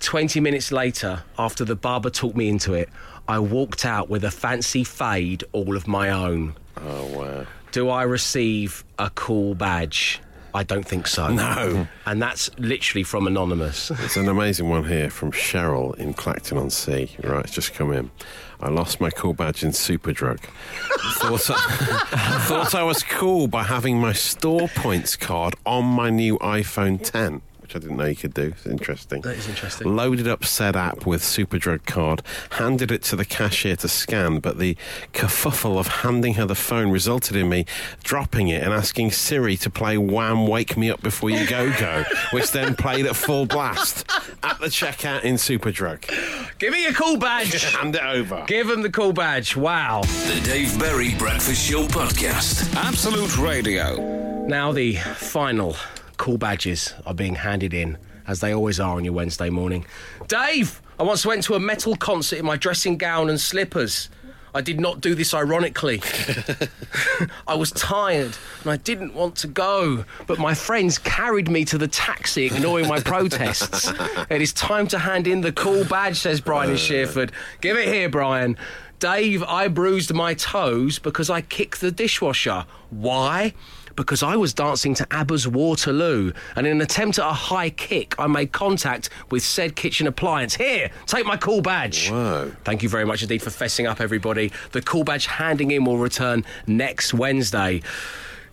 [0.00, 2.88] 20 minutes later, after the barber talked me into it,
[3.28, 6.56] I walked out with a fancy fade all of my own.
[6.76, 7.46] Oh, wow.
[7.72, 10.20] Do I receive a cool badge?
[10.54, 11.28] I don't think so.
[11.28, 11.88] No.
[12.06, 13.90] And that's literally from Anonymous.
[13.90, 17.10] It's an amazing one here from Cheryl in Clacton on Sea.
[17.22, 18.10] Right, it's just come in.
[18.60, 20.38] I lost my cool badge in Superdrug.
[21.18, 26.38] thought, I, thought I was cool by having my store points card on my new
[26.38, 27.40] iPhone 10,
[27.74, 28.52] which I didn't know you could do.
[28.56, 29.22] It's interesting.
[29.22, 29.94] That is interesting.
[29.94, 34.58] Loaded up said app with Superdrug card, handed it to the cashier to scan, but
[34.58, 34.76] the
[35.12, 37.66] kerfuffle of handing her the phone resulted in me
[38.02, 42.04] dropping it and asking Siri to play Wham Wake Me Up Before You Go Go,
[42.32, 44.08] which then played at full blast
[44.42, 46.58] at the checkout in Superdrug.
[46.58, 47.62] Give me your cool badge.
[47.74, 48.44] Hand it over.
[48.46, 49.56] Give him the cool badge.
[49.56, 50.02] Wow.
[50.02, 52.74] The Dave Berry Breakfast Show Podcast.
[52.76, 54.46] Absolute Radio.
[54.46, 55.76] Now the final
[56.16, 59.84] cool badges are being handed in, as they always are on your Wednesday morning.
[60.28, 64.08] Dave, I once went to a metal concert in my dressing gown and slippers.
[64.54, 66.00] I did not do this ironically.
[67.46, 71.78] I was tired and I didn't want to go, but my friends carried me to
[71.78, 73.92] the taxi, ignoring my protests.
[74.30, 77.32] It is time to hand in the cool badge, says Brian in Shearford.
[77.60, 78.56] Give it here, Brian.
[79.00, 82.64] Dave, I bruised my toes because I kicked the dishwasher.
[82.90, 83.54] Why?
[83.96, 88.14] Because I was dancing to ABBA's Waterloo, and in an attempt at a high kick,
[88.18, 90.54] I made contact with said kitchen appliance.
[90.54, 92.10] Here, take my cool badge.
[92.10, 92.52] Whoa.
[92.64, 94.52] Thank you very much indeed for fessing up, everybody.
[94.72, 97.82] The cool badge handing in will return next Wednesday.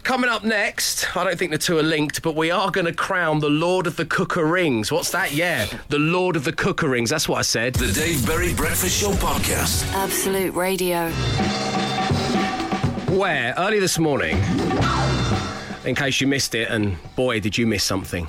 [0.03, 2.93] Coming up next, I don't think the two are linked, but we are going to
[2.93, 4.91] crown the Lord of the Cooker Rings.
[4.91, 5.31] What's that?
[5.31, 7.11] Yeah, the Lord of the Cooker Rings.
[7.11, 7.75] That's what I said.
[7.75, 9.91] The Dave Berry Breakfast Show Podcast.
[9.93, 11.11] Absolute Radio.
[13.15, 14.37] Where, early this morning,
[15.85, 18.27] in case you missed it, and boy, did you miss something,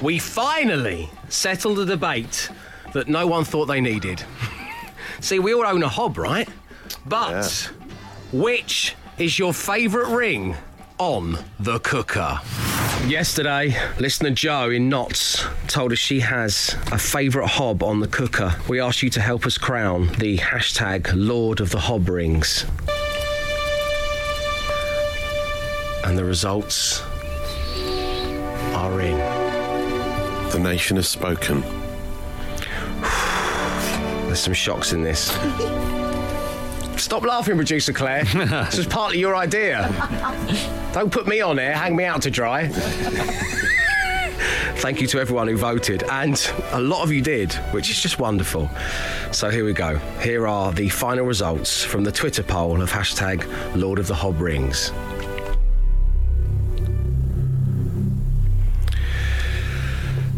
[0.00, 2.50] we finally settled a debate
[2.92, 4.22] that no one thought they needed.
[5.20, 6.48] See, we all own a hob, right?
[7.06, 7.70] But
[8.32, 10.56] which is your favourite ring
[10.98, 12.40] on the cooker?
[13.06, 18.54] Yesterday, listener Joe in Notts told us she has a favourite hob on the cooker.
[18.68, 22.64] We asked you to help us crown the hashtag Lord of the Hob Rings.
[26.04, 27.02] And the results
[28.74, 29.16] are in.
[30.50, 31.62] The nation has spoken.
[34.26, 35.30] There's some shocks in this.
[36.96, 38.24] Stop laughing, producer Claire.
[38.34, 39.88] this was partly your idea.
[40.92, 42.68] Don't put me on air, hang me out to dry.
[44.76, 48.18] Thank you to everyone who voted, and a lot of you did, which is just
[48.18, 48.68] wonderful.
[49.32, 49.96] So here we go.
[50.20, 54.40] Here are the final results from the Twitter poll of hashtag Lord of the Hob
[54.40, 54.90] Rings.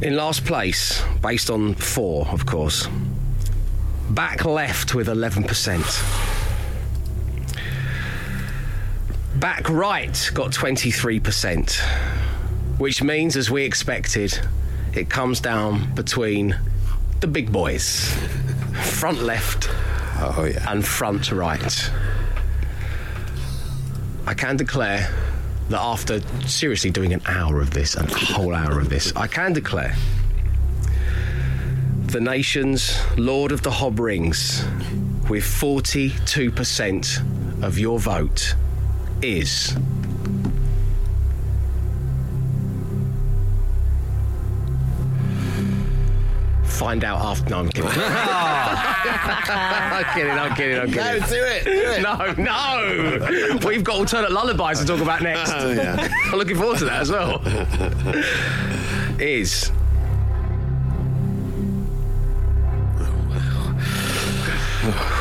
[0.03, 2.87] In last place, based on four, of course,
[4.11, 5.81] back left with 11%.
[9.41, 11.79] Back right got 23%,
[12.79, 14.39] which means, as we expected,
[14.95, 16.59] it comes down between
[17.21, 18.15] the big boys
[18.83, 19.71] front left
[20.19, 20.71] oh, yeah.
[20.71, 21.91] and front right.
[24.27, 25.11] I can declare
[25.69, 29.27] that after seriously doing an hour of this, and a whole hour of this, I
[29.27, 29.95] can declare
[32.07, 34.65] the nation's Lord of the Hob Rings
[35.29, 38.55] with 42% of your vote
[39.23, 39.77] is.
[46.77, 47.49] Find out after.
[47.51, 47.91] No, I'm kidding.
[47.95, 51.21] I'm kidding, I'm kidding, I'm kidding.
[51.21, 52.03] No, do it, do it.
[52.03, 53.59] No, no.
[53.67, 55.51] We've got alternate lullabies to talk about next.
[55.55, 56.07] Oh, yeah.
[56.27, 57.41] I'm looking forward to that as well.
[59.19, 59.73] is.
[64.89, 65.16] Oh,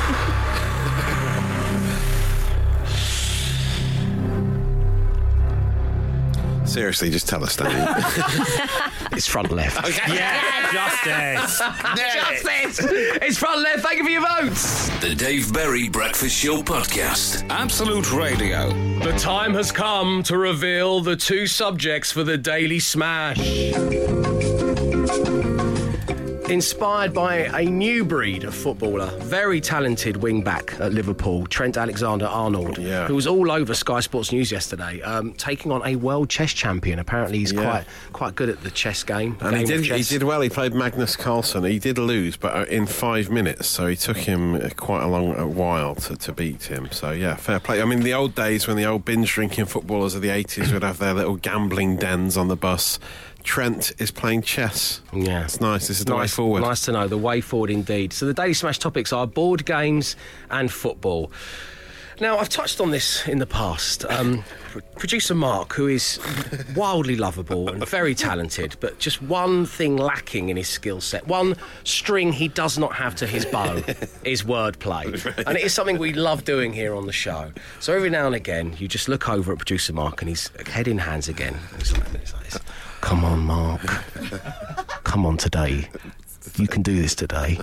[6.76, 8.92] Seriously, just tell us, that.
[9.14, 9.78] It's front left.
[10.10, 11.58] Yeah, justice.
[11.96, 12.86] Justice!
[13.22, 13.80] It's front left.
[13.80, 14.90] Thank you for your votes.
[15.00, 17.50] The Dave Berry Breakfast Show Podcast.
[17.50, 18.74] Absolute Radio.
[19.00, 23.38] The time has come to reveal the two subjects for the Daily Smash.
[26.50, 32.28] Inspired by a new breed of footballer, very talented wing back at Liverpool, Trent Alexander
[32.28, 33.08] Arnold, Yeah.
[33.08, 37.00] who was all over Sky Sports News yesterday, um, taking on a world chess champion.
[37.00, 37.64] Apparently, he's Yeah.
[37.64, 39.38] quite quite good at the chess game.
[39.42, 40.40] And he game of did, he did well.
[40.42, 41.64] He played Magnus Carlsen.
[41.64, 43.68] He did lose, but uh, in five minutes.
[43.68, 46.90] So he took him uh, quite a long a while to, to beat him.
[46.92, 47.82] So yeah, fair play.
[47.82, 50.84] I mean, the old days when the old binge drinking footballers of the 80s would
[50.84, 53.00] have their little gambling dens on the bus.
[53.46, 55.02] Trent is playing chess.
[55.14, 55.44] Yeah.
[55.46, 55.88] It's nice.
[55.88, 56.62] This is the way nice, forward.
[56.62, 58.12] Nice to know the way forward indeed.
[58.12, 60.16] So the Daily Smash topics are board games
[60.50, 61.32] and football.
[62.20, 64.06] Now I've touched on this in the past.
[64.06, 64.44] Um,
[64.98, 66.18] producer Mark, who is
[66.74, 71.56] wildly lovable and very talented, but just one thing lacking in his skill set, one
[71.84, 73.76] string he does not have to his bow,
[74.24, 75.06] is wordplay,
[75.46, 77.52] and it is something we love doing here on the show.
[77.82, 80.88] So every now and again, you just look over at producer Mark, and he's head
[80.88, 81.58] in hands again.
[81.80, 82.46] It's like- it's like.
[83.06, 83.82] Come on, Mark.
[85.04, 85.88] Come on today.
[86.58, 87.60] You can do this today.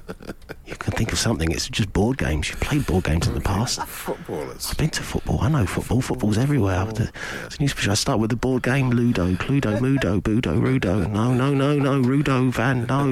[0.66, 1.50] You can think of something.
[1.50, 2.50] It's just board games.
[2.50, 3.82] You've played board games in the past.
[3.86, 4.68] Footballers.
[4.70, 5.40] I've been to football.
[5.40, 6.02] I know football.
[6.02, 6.76] Football's everywhere.
[6.76, 7.90] I've it's a newspaper.
[7.90, 11.10] I start with the board game Ludo, Cluedo, Mudo, Budo, Rudo.
[11.10, 12.02] No, no, no, no.
[12.02, 13.04] Rudo, Van, no,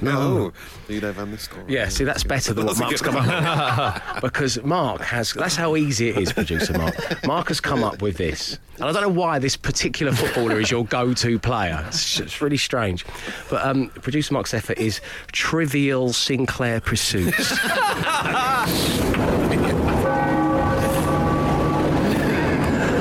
[0.00, 0.52] no.
[0.88, 1.68] Ludo van Nistelrooy.
[1.68, 4.22] Yeah, see, that's better than what That's a Mark's good come up with.
[4.22, 7.26] because Mark has, that's how easy it is, producer Mark.
[7.26, 8.58] Mark has come up with this.
[8.76, 11.82] And I don't know why this particular footballer is your go to player.
[11.88, 13.06] It's, it's really strange.
[13.48, 15.00] But um, producer Mark's effort is
[15.32, 17.52] Trivial Sinclair Pursuits.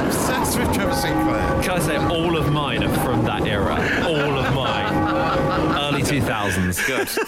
[0.06, 1.64] Obsessed with Trevor Sinclair.
[1.64, 2.94] Can I say all of mine are
[6.56, 7.26] 2000s.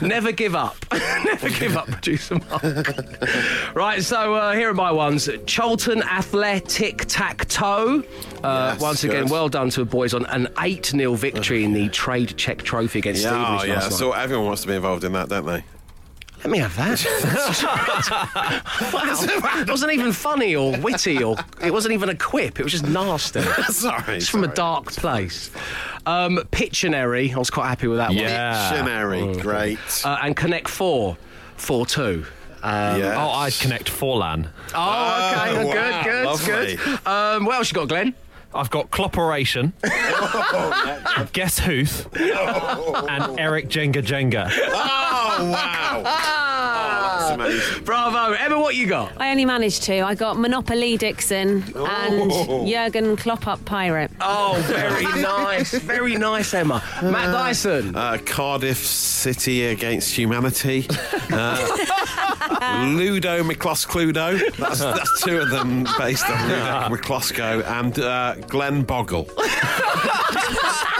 [0.00, 0.02] good.
[0.08, 0.76] Never give up.
[0.92, 2.62] Never give up, producer Mark.
[3.74, 5.28] right, so uh, here are my ones.
[5.46, 8.02] Charlton Athletic Tac Toe.
[8.42, 9.30] Uh, Yes, once again, good.
[9.30, 12.98] well done to the boys on an 8 0 victory in the Trade Check Trophy
[12.98, 13.80] against Yeah, oh, yeah.
[13.80, 15.64] So everyone wants to be involved in that, don't they?
[16.44, 17.04] Let me have that.
[18.92, 19.60] wow.
[19.62, 22.58] It wasn't even funny or witty or it wasn't even a quip.
[22.58, 23.42] It was just nasty.
[23.70, 24.16] sorry.
[24.16, 25.50] It's from a dark place.
[26.04, 27.32] Um, Pictionary.
[27.34, 28.70] I was quite happy with that Yeah.
[28.72, 29.78] Dictionary, great.
[30.04, 31.16] Uh, and Connect 4,
[31.56, 32.24] 4 2.
[32.64, 33.16] Um, Yes.
[33.18, 34.48] Oh, I'd connect Forlan.
[34.74, 35.50] Oh, okay.
[35.50, 36.76] Oh, good, wow, good, lovely.
[36.76, 37.06] good.
[37.06, 38.14] Um, what else you got, Glenn?
[38.54, 39.72] I've got Clopperation,
[41.32, 44.50] Guess Huth, and Eric Jenga Jenga.
[44.52, 45.01] Oh,
[45.50, 46.02] wow.
[46.04, 47.84] oh, that's amazing.
[47.84, 48.32] Bravo.
[48.32, 49.12] Emma, what you got?
[49.20, 50.00] I only managed to.
[50.00, 52.30] I got Monopoly Dixon and
[52.68, 54.10] Jurgen Klopp up Pirate.
[54.20, 55.72] Oh, very nice.
[55.72, 56.82] Very nice, Emma.
[57.02, 57.94] Matt Dyson.
[57.96, 60.86] Uh, Cardiff City against humanity.
[61.30, 61.56] Uh,
[62.94, 64.38] Ludo McCloss Cludo.
[64.56, 67.64] That's, that's two of them based on Ludo McClosco.
[67.64, 69.28] And uh, Glenn Boggle.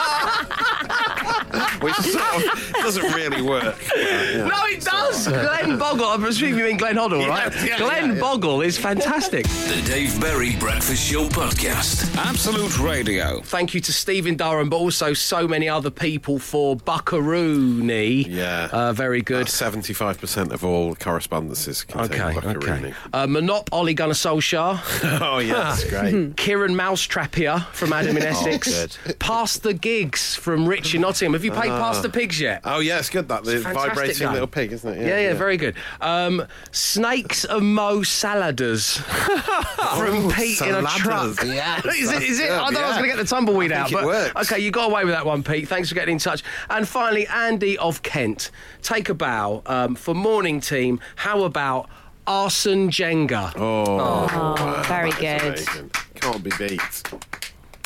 [1.82, 3.76] Which sort of doesn't really work.
[3.88, 4.46] but, yeah.
[4.46, 5.26] No, it does.
[5.28, 6.06] Glenn Boggle.
[6.06, 7.52] I'm assuming you mean Glenn Hoddle, right?
[7.54, 8.20] Yeah, yeah, Glenn yeah, yeah.
[8.20, 9.44] Boggle is fantastic.
[9.46, 12.14] The Dave Berry Breakfast Show Podcast.
[12.16, 13.40] Absolute Radio.
[13.42, 18.26] Thank you to Stephen Durham, but also so many other people for Buckaroony.
[18.28, 18.68] Yeah.
[18.72, 19.48] Uh, very good.
[19.48, 22.72] Seventy-five percent of all correspondences contain Okay, Buckaroo.
[22.74, 22.94] okay.
[23.12, 24.80] Uh, Monop Ollie Gunnar Solskjaer.
[25.22, 26.36] Oh yes, great.
[26.36, 28.98] Kieran Mousetrappier from Adam in Essex.
[29.18, 31.32] Pass the Giggs from Rich in Nottingham.
[31.34, 32.60] Have you played Pass the Pigs yet?
[32.64, 34.32] Oh yeah, it's good that the a fantastic vibrating game.
[34.32, 35.06] little pig, isn't it?
[35.06, 35.74] Yeah, yeah, very good.
[36.00, 38.96] Um, snakes and Mo Saladers
[39.96, 41.46] from Oh, Pete in a Saladers, truck.
[41.46, 42.22] yes, is it?
[42.22, 42.48] Is it?
[42.48, 44.04] that's I good, thought I was going to get the tumbleweed I out, it but
[44.04, 44.50] works.
[44.52, 45.68] okay, you got away with that one, Pete.
[45.68, 46.42] Thanks for getting in touch.
[46.70, 48.50] And finally, Andy of Kent,
[48.82, 51.00] take a bow um, for morning team.
[51.16, 51.88] How about
[52.26, 53.52] Arsène Jenga?
[53.56, 55.42] Oh, very good.
[55.42, 55.90] Amazing.
[56.14, 57.02] Can't be beat.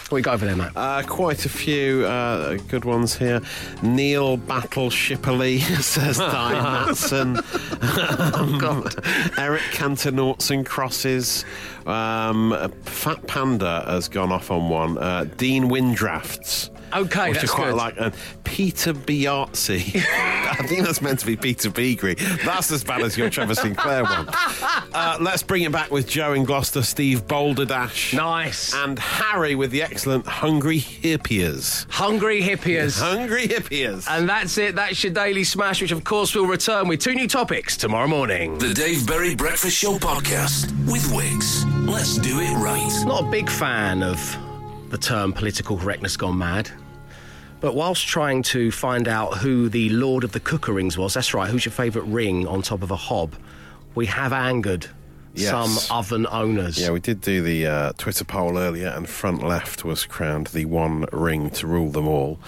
[0.09, 0.73] What we got over there, Matt?
[0.77, 3.41] Uh, quite a few uh, good ones here.
[3.83, 7.39] Neil Battleshipperly says Di Matson.
[7.83, 8.95] Oh, God.
[9.37, 11.45] Eric Cantor noughts and crosses.
[11.87, 14.97] Um, Fat Panda has gone off on one.
[14.97, 16.71] Uh, Dean Windrafts.
[16.95, 17.77] Okay, which that's I quite good.
[17.77, 17.95] like.
[17.99, 18.15] And
[18.45, 19.97] Peter Biazzi.
[20.57, 22.17] I think that's meant to be Peter Beagrie.
[22.45, 24.29] That's as bad as your Trevor Sinclair one.
[24.97, 28.15] Uh, let's bring it back with Joe in Gloucester, Steve Boulderdash.
[28.15, 28.73] Nice.
[28.75, 31.87] And Harry with the excellent Hungry Hippiers.
[31.91, 32.99] Hungry Hippiers.
[32.99, 34.07] Hungry Hippiers.
[34.09, 34.75] And that's it.
[34.75, 38.57] That's your daily smash, which of course will return with two new topics tomorrow morning.
[38.57, 41.65] The Dave Berry Breakfast Show Podcast with Wix.
[41.81, 42.91] Let's do it right.
[43.07, 44.19] Not a big fan of
[44.91, 46.71] the term political correctness gone mad.
[47.61, 51.33] But whilst trying to find out who the Lord of the Cooker Rings was, that's
[51.35, 53.35] right, who's your favourite ring on top of a hob,
[53.95, 54.87] we have angered
[55.37, 55.51] Yes.
[55.51, 56.81] some oven owners.
[56.81, 60.65] Yeah, we did do the uh, Twitter poll earlier, and front left was crowned the
[60.65, 62.39] one ring to rule them all.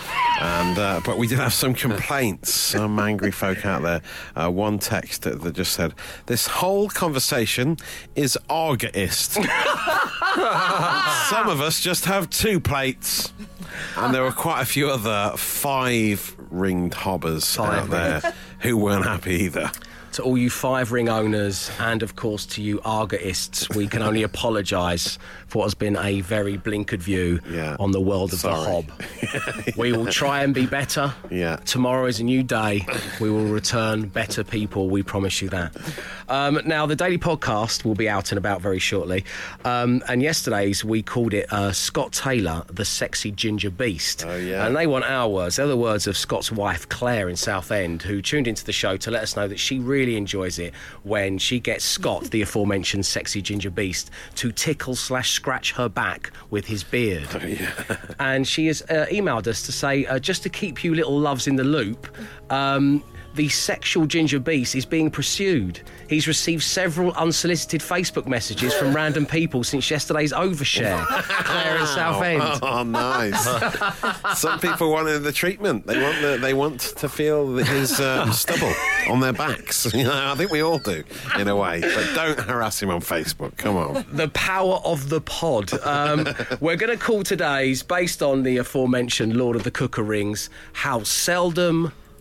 [0.40, 4.00] And uh, but we did have some complaints, some angry folk out there.
[4.34, 5.94] Uh, one text that, that just said,
[6.26, 7.76] "This whole conversation
[8.14, 9.34] is Agaist."
[11.28, 13.32] some of us just have two plates,
[13.96, 19.04] and there were quite a few other five ringed hobbers Five out there who weren't
[19.04, 19.70] happy either.
[20.12, 24.22] To all you five ring owners, and of course to you Agaists, we can only
[24.32, 27.76] apologise for what has been a very blinkered view Yeah.
[27.78, 28.56] on the world of Sorry.
[28.86, 28.92] the
[29.66, 29.76] hob.
[29.76, 31.14] we will try and be better.
[31.30, 31.56] Yeah.
[31.56, 32.84] Tomorrow is a new day.
[33.20, 34.88] We will return better people.
[34.88, 35.76] We promise you that.
[36.28, 39.24] Um, now, the daily podcast will be out and about very shortly.
[39.64, 44.24] Um, and yesterday's, we called it uh, Scott Taylor, the sexy ginger beast.
[44.26, 44.66] Oh, yeah.
[44.66, 45.56] And they want our words.
[45.56, 49.10] They're the words of Scott's wife, Claire, in Southend, who tuned into the show to
[49.10, 53.42] let us know that she really enjoys it when she gets Scott, the aforementioned sexy
[53.42, 57.28] ginger beast, to tickle slash scratch her back with his beard.
[57.34, 57.72] Oh, yeah.
[58.18, 61.46] And she has uh, emailed us to say, uh, just to keep you little loves
[61.46, 62.06] in the loop,
[62.50, 63.02] um,
[63.38, 65.80] the sexual ginger beast is being pursued.
[66.08, 71.06] He's received several unsolicited Facebook messages from random people since yesterday's overshare.
[71.06, 72.42] Claire in Southend.
[72.60, 73.44] Oh, nice.
[74.40, 75.86] Some people wanted the treatment.
[75.86, 78.72] They want the, they want to feel his um, stubble
[79.08, 79.86] on their backs.
[79.98, 81.02] You know, I think we all do
[81.38, 81.80] in a way.
[81.80, 83.56] But don't harass him on Facebook.
[83.56, 84.04] Come on.
[84.12, 85.72] the power of the pod.
[85.84, 86.26] Um,
[86.60, 91.04] we're going to call today's, based on the aforementioned Lord of the Cooker Rings, How
[91.04, 91.92] Seldom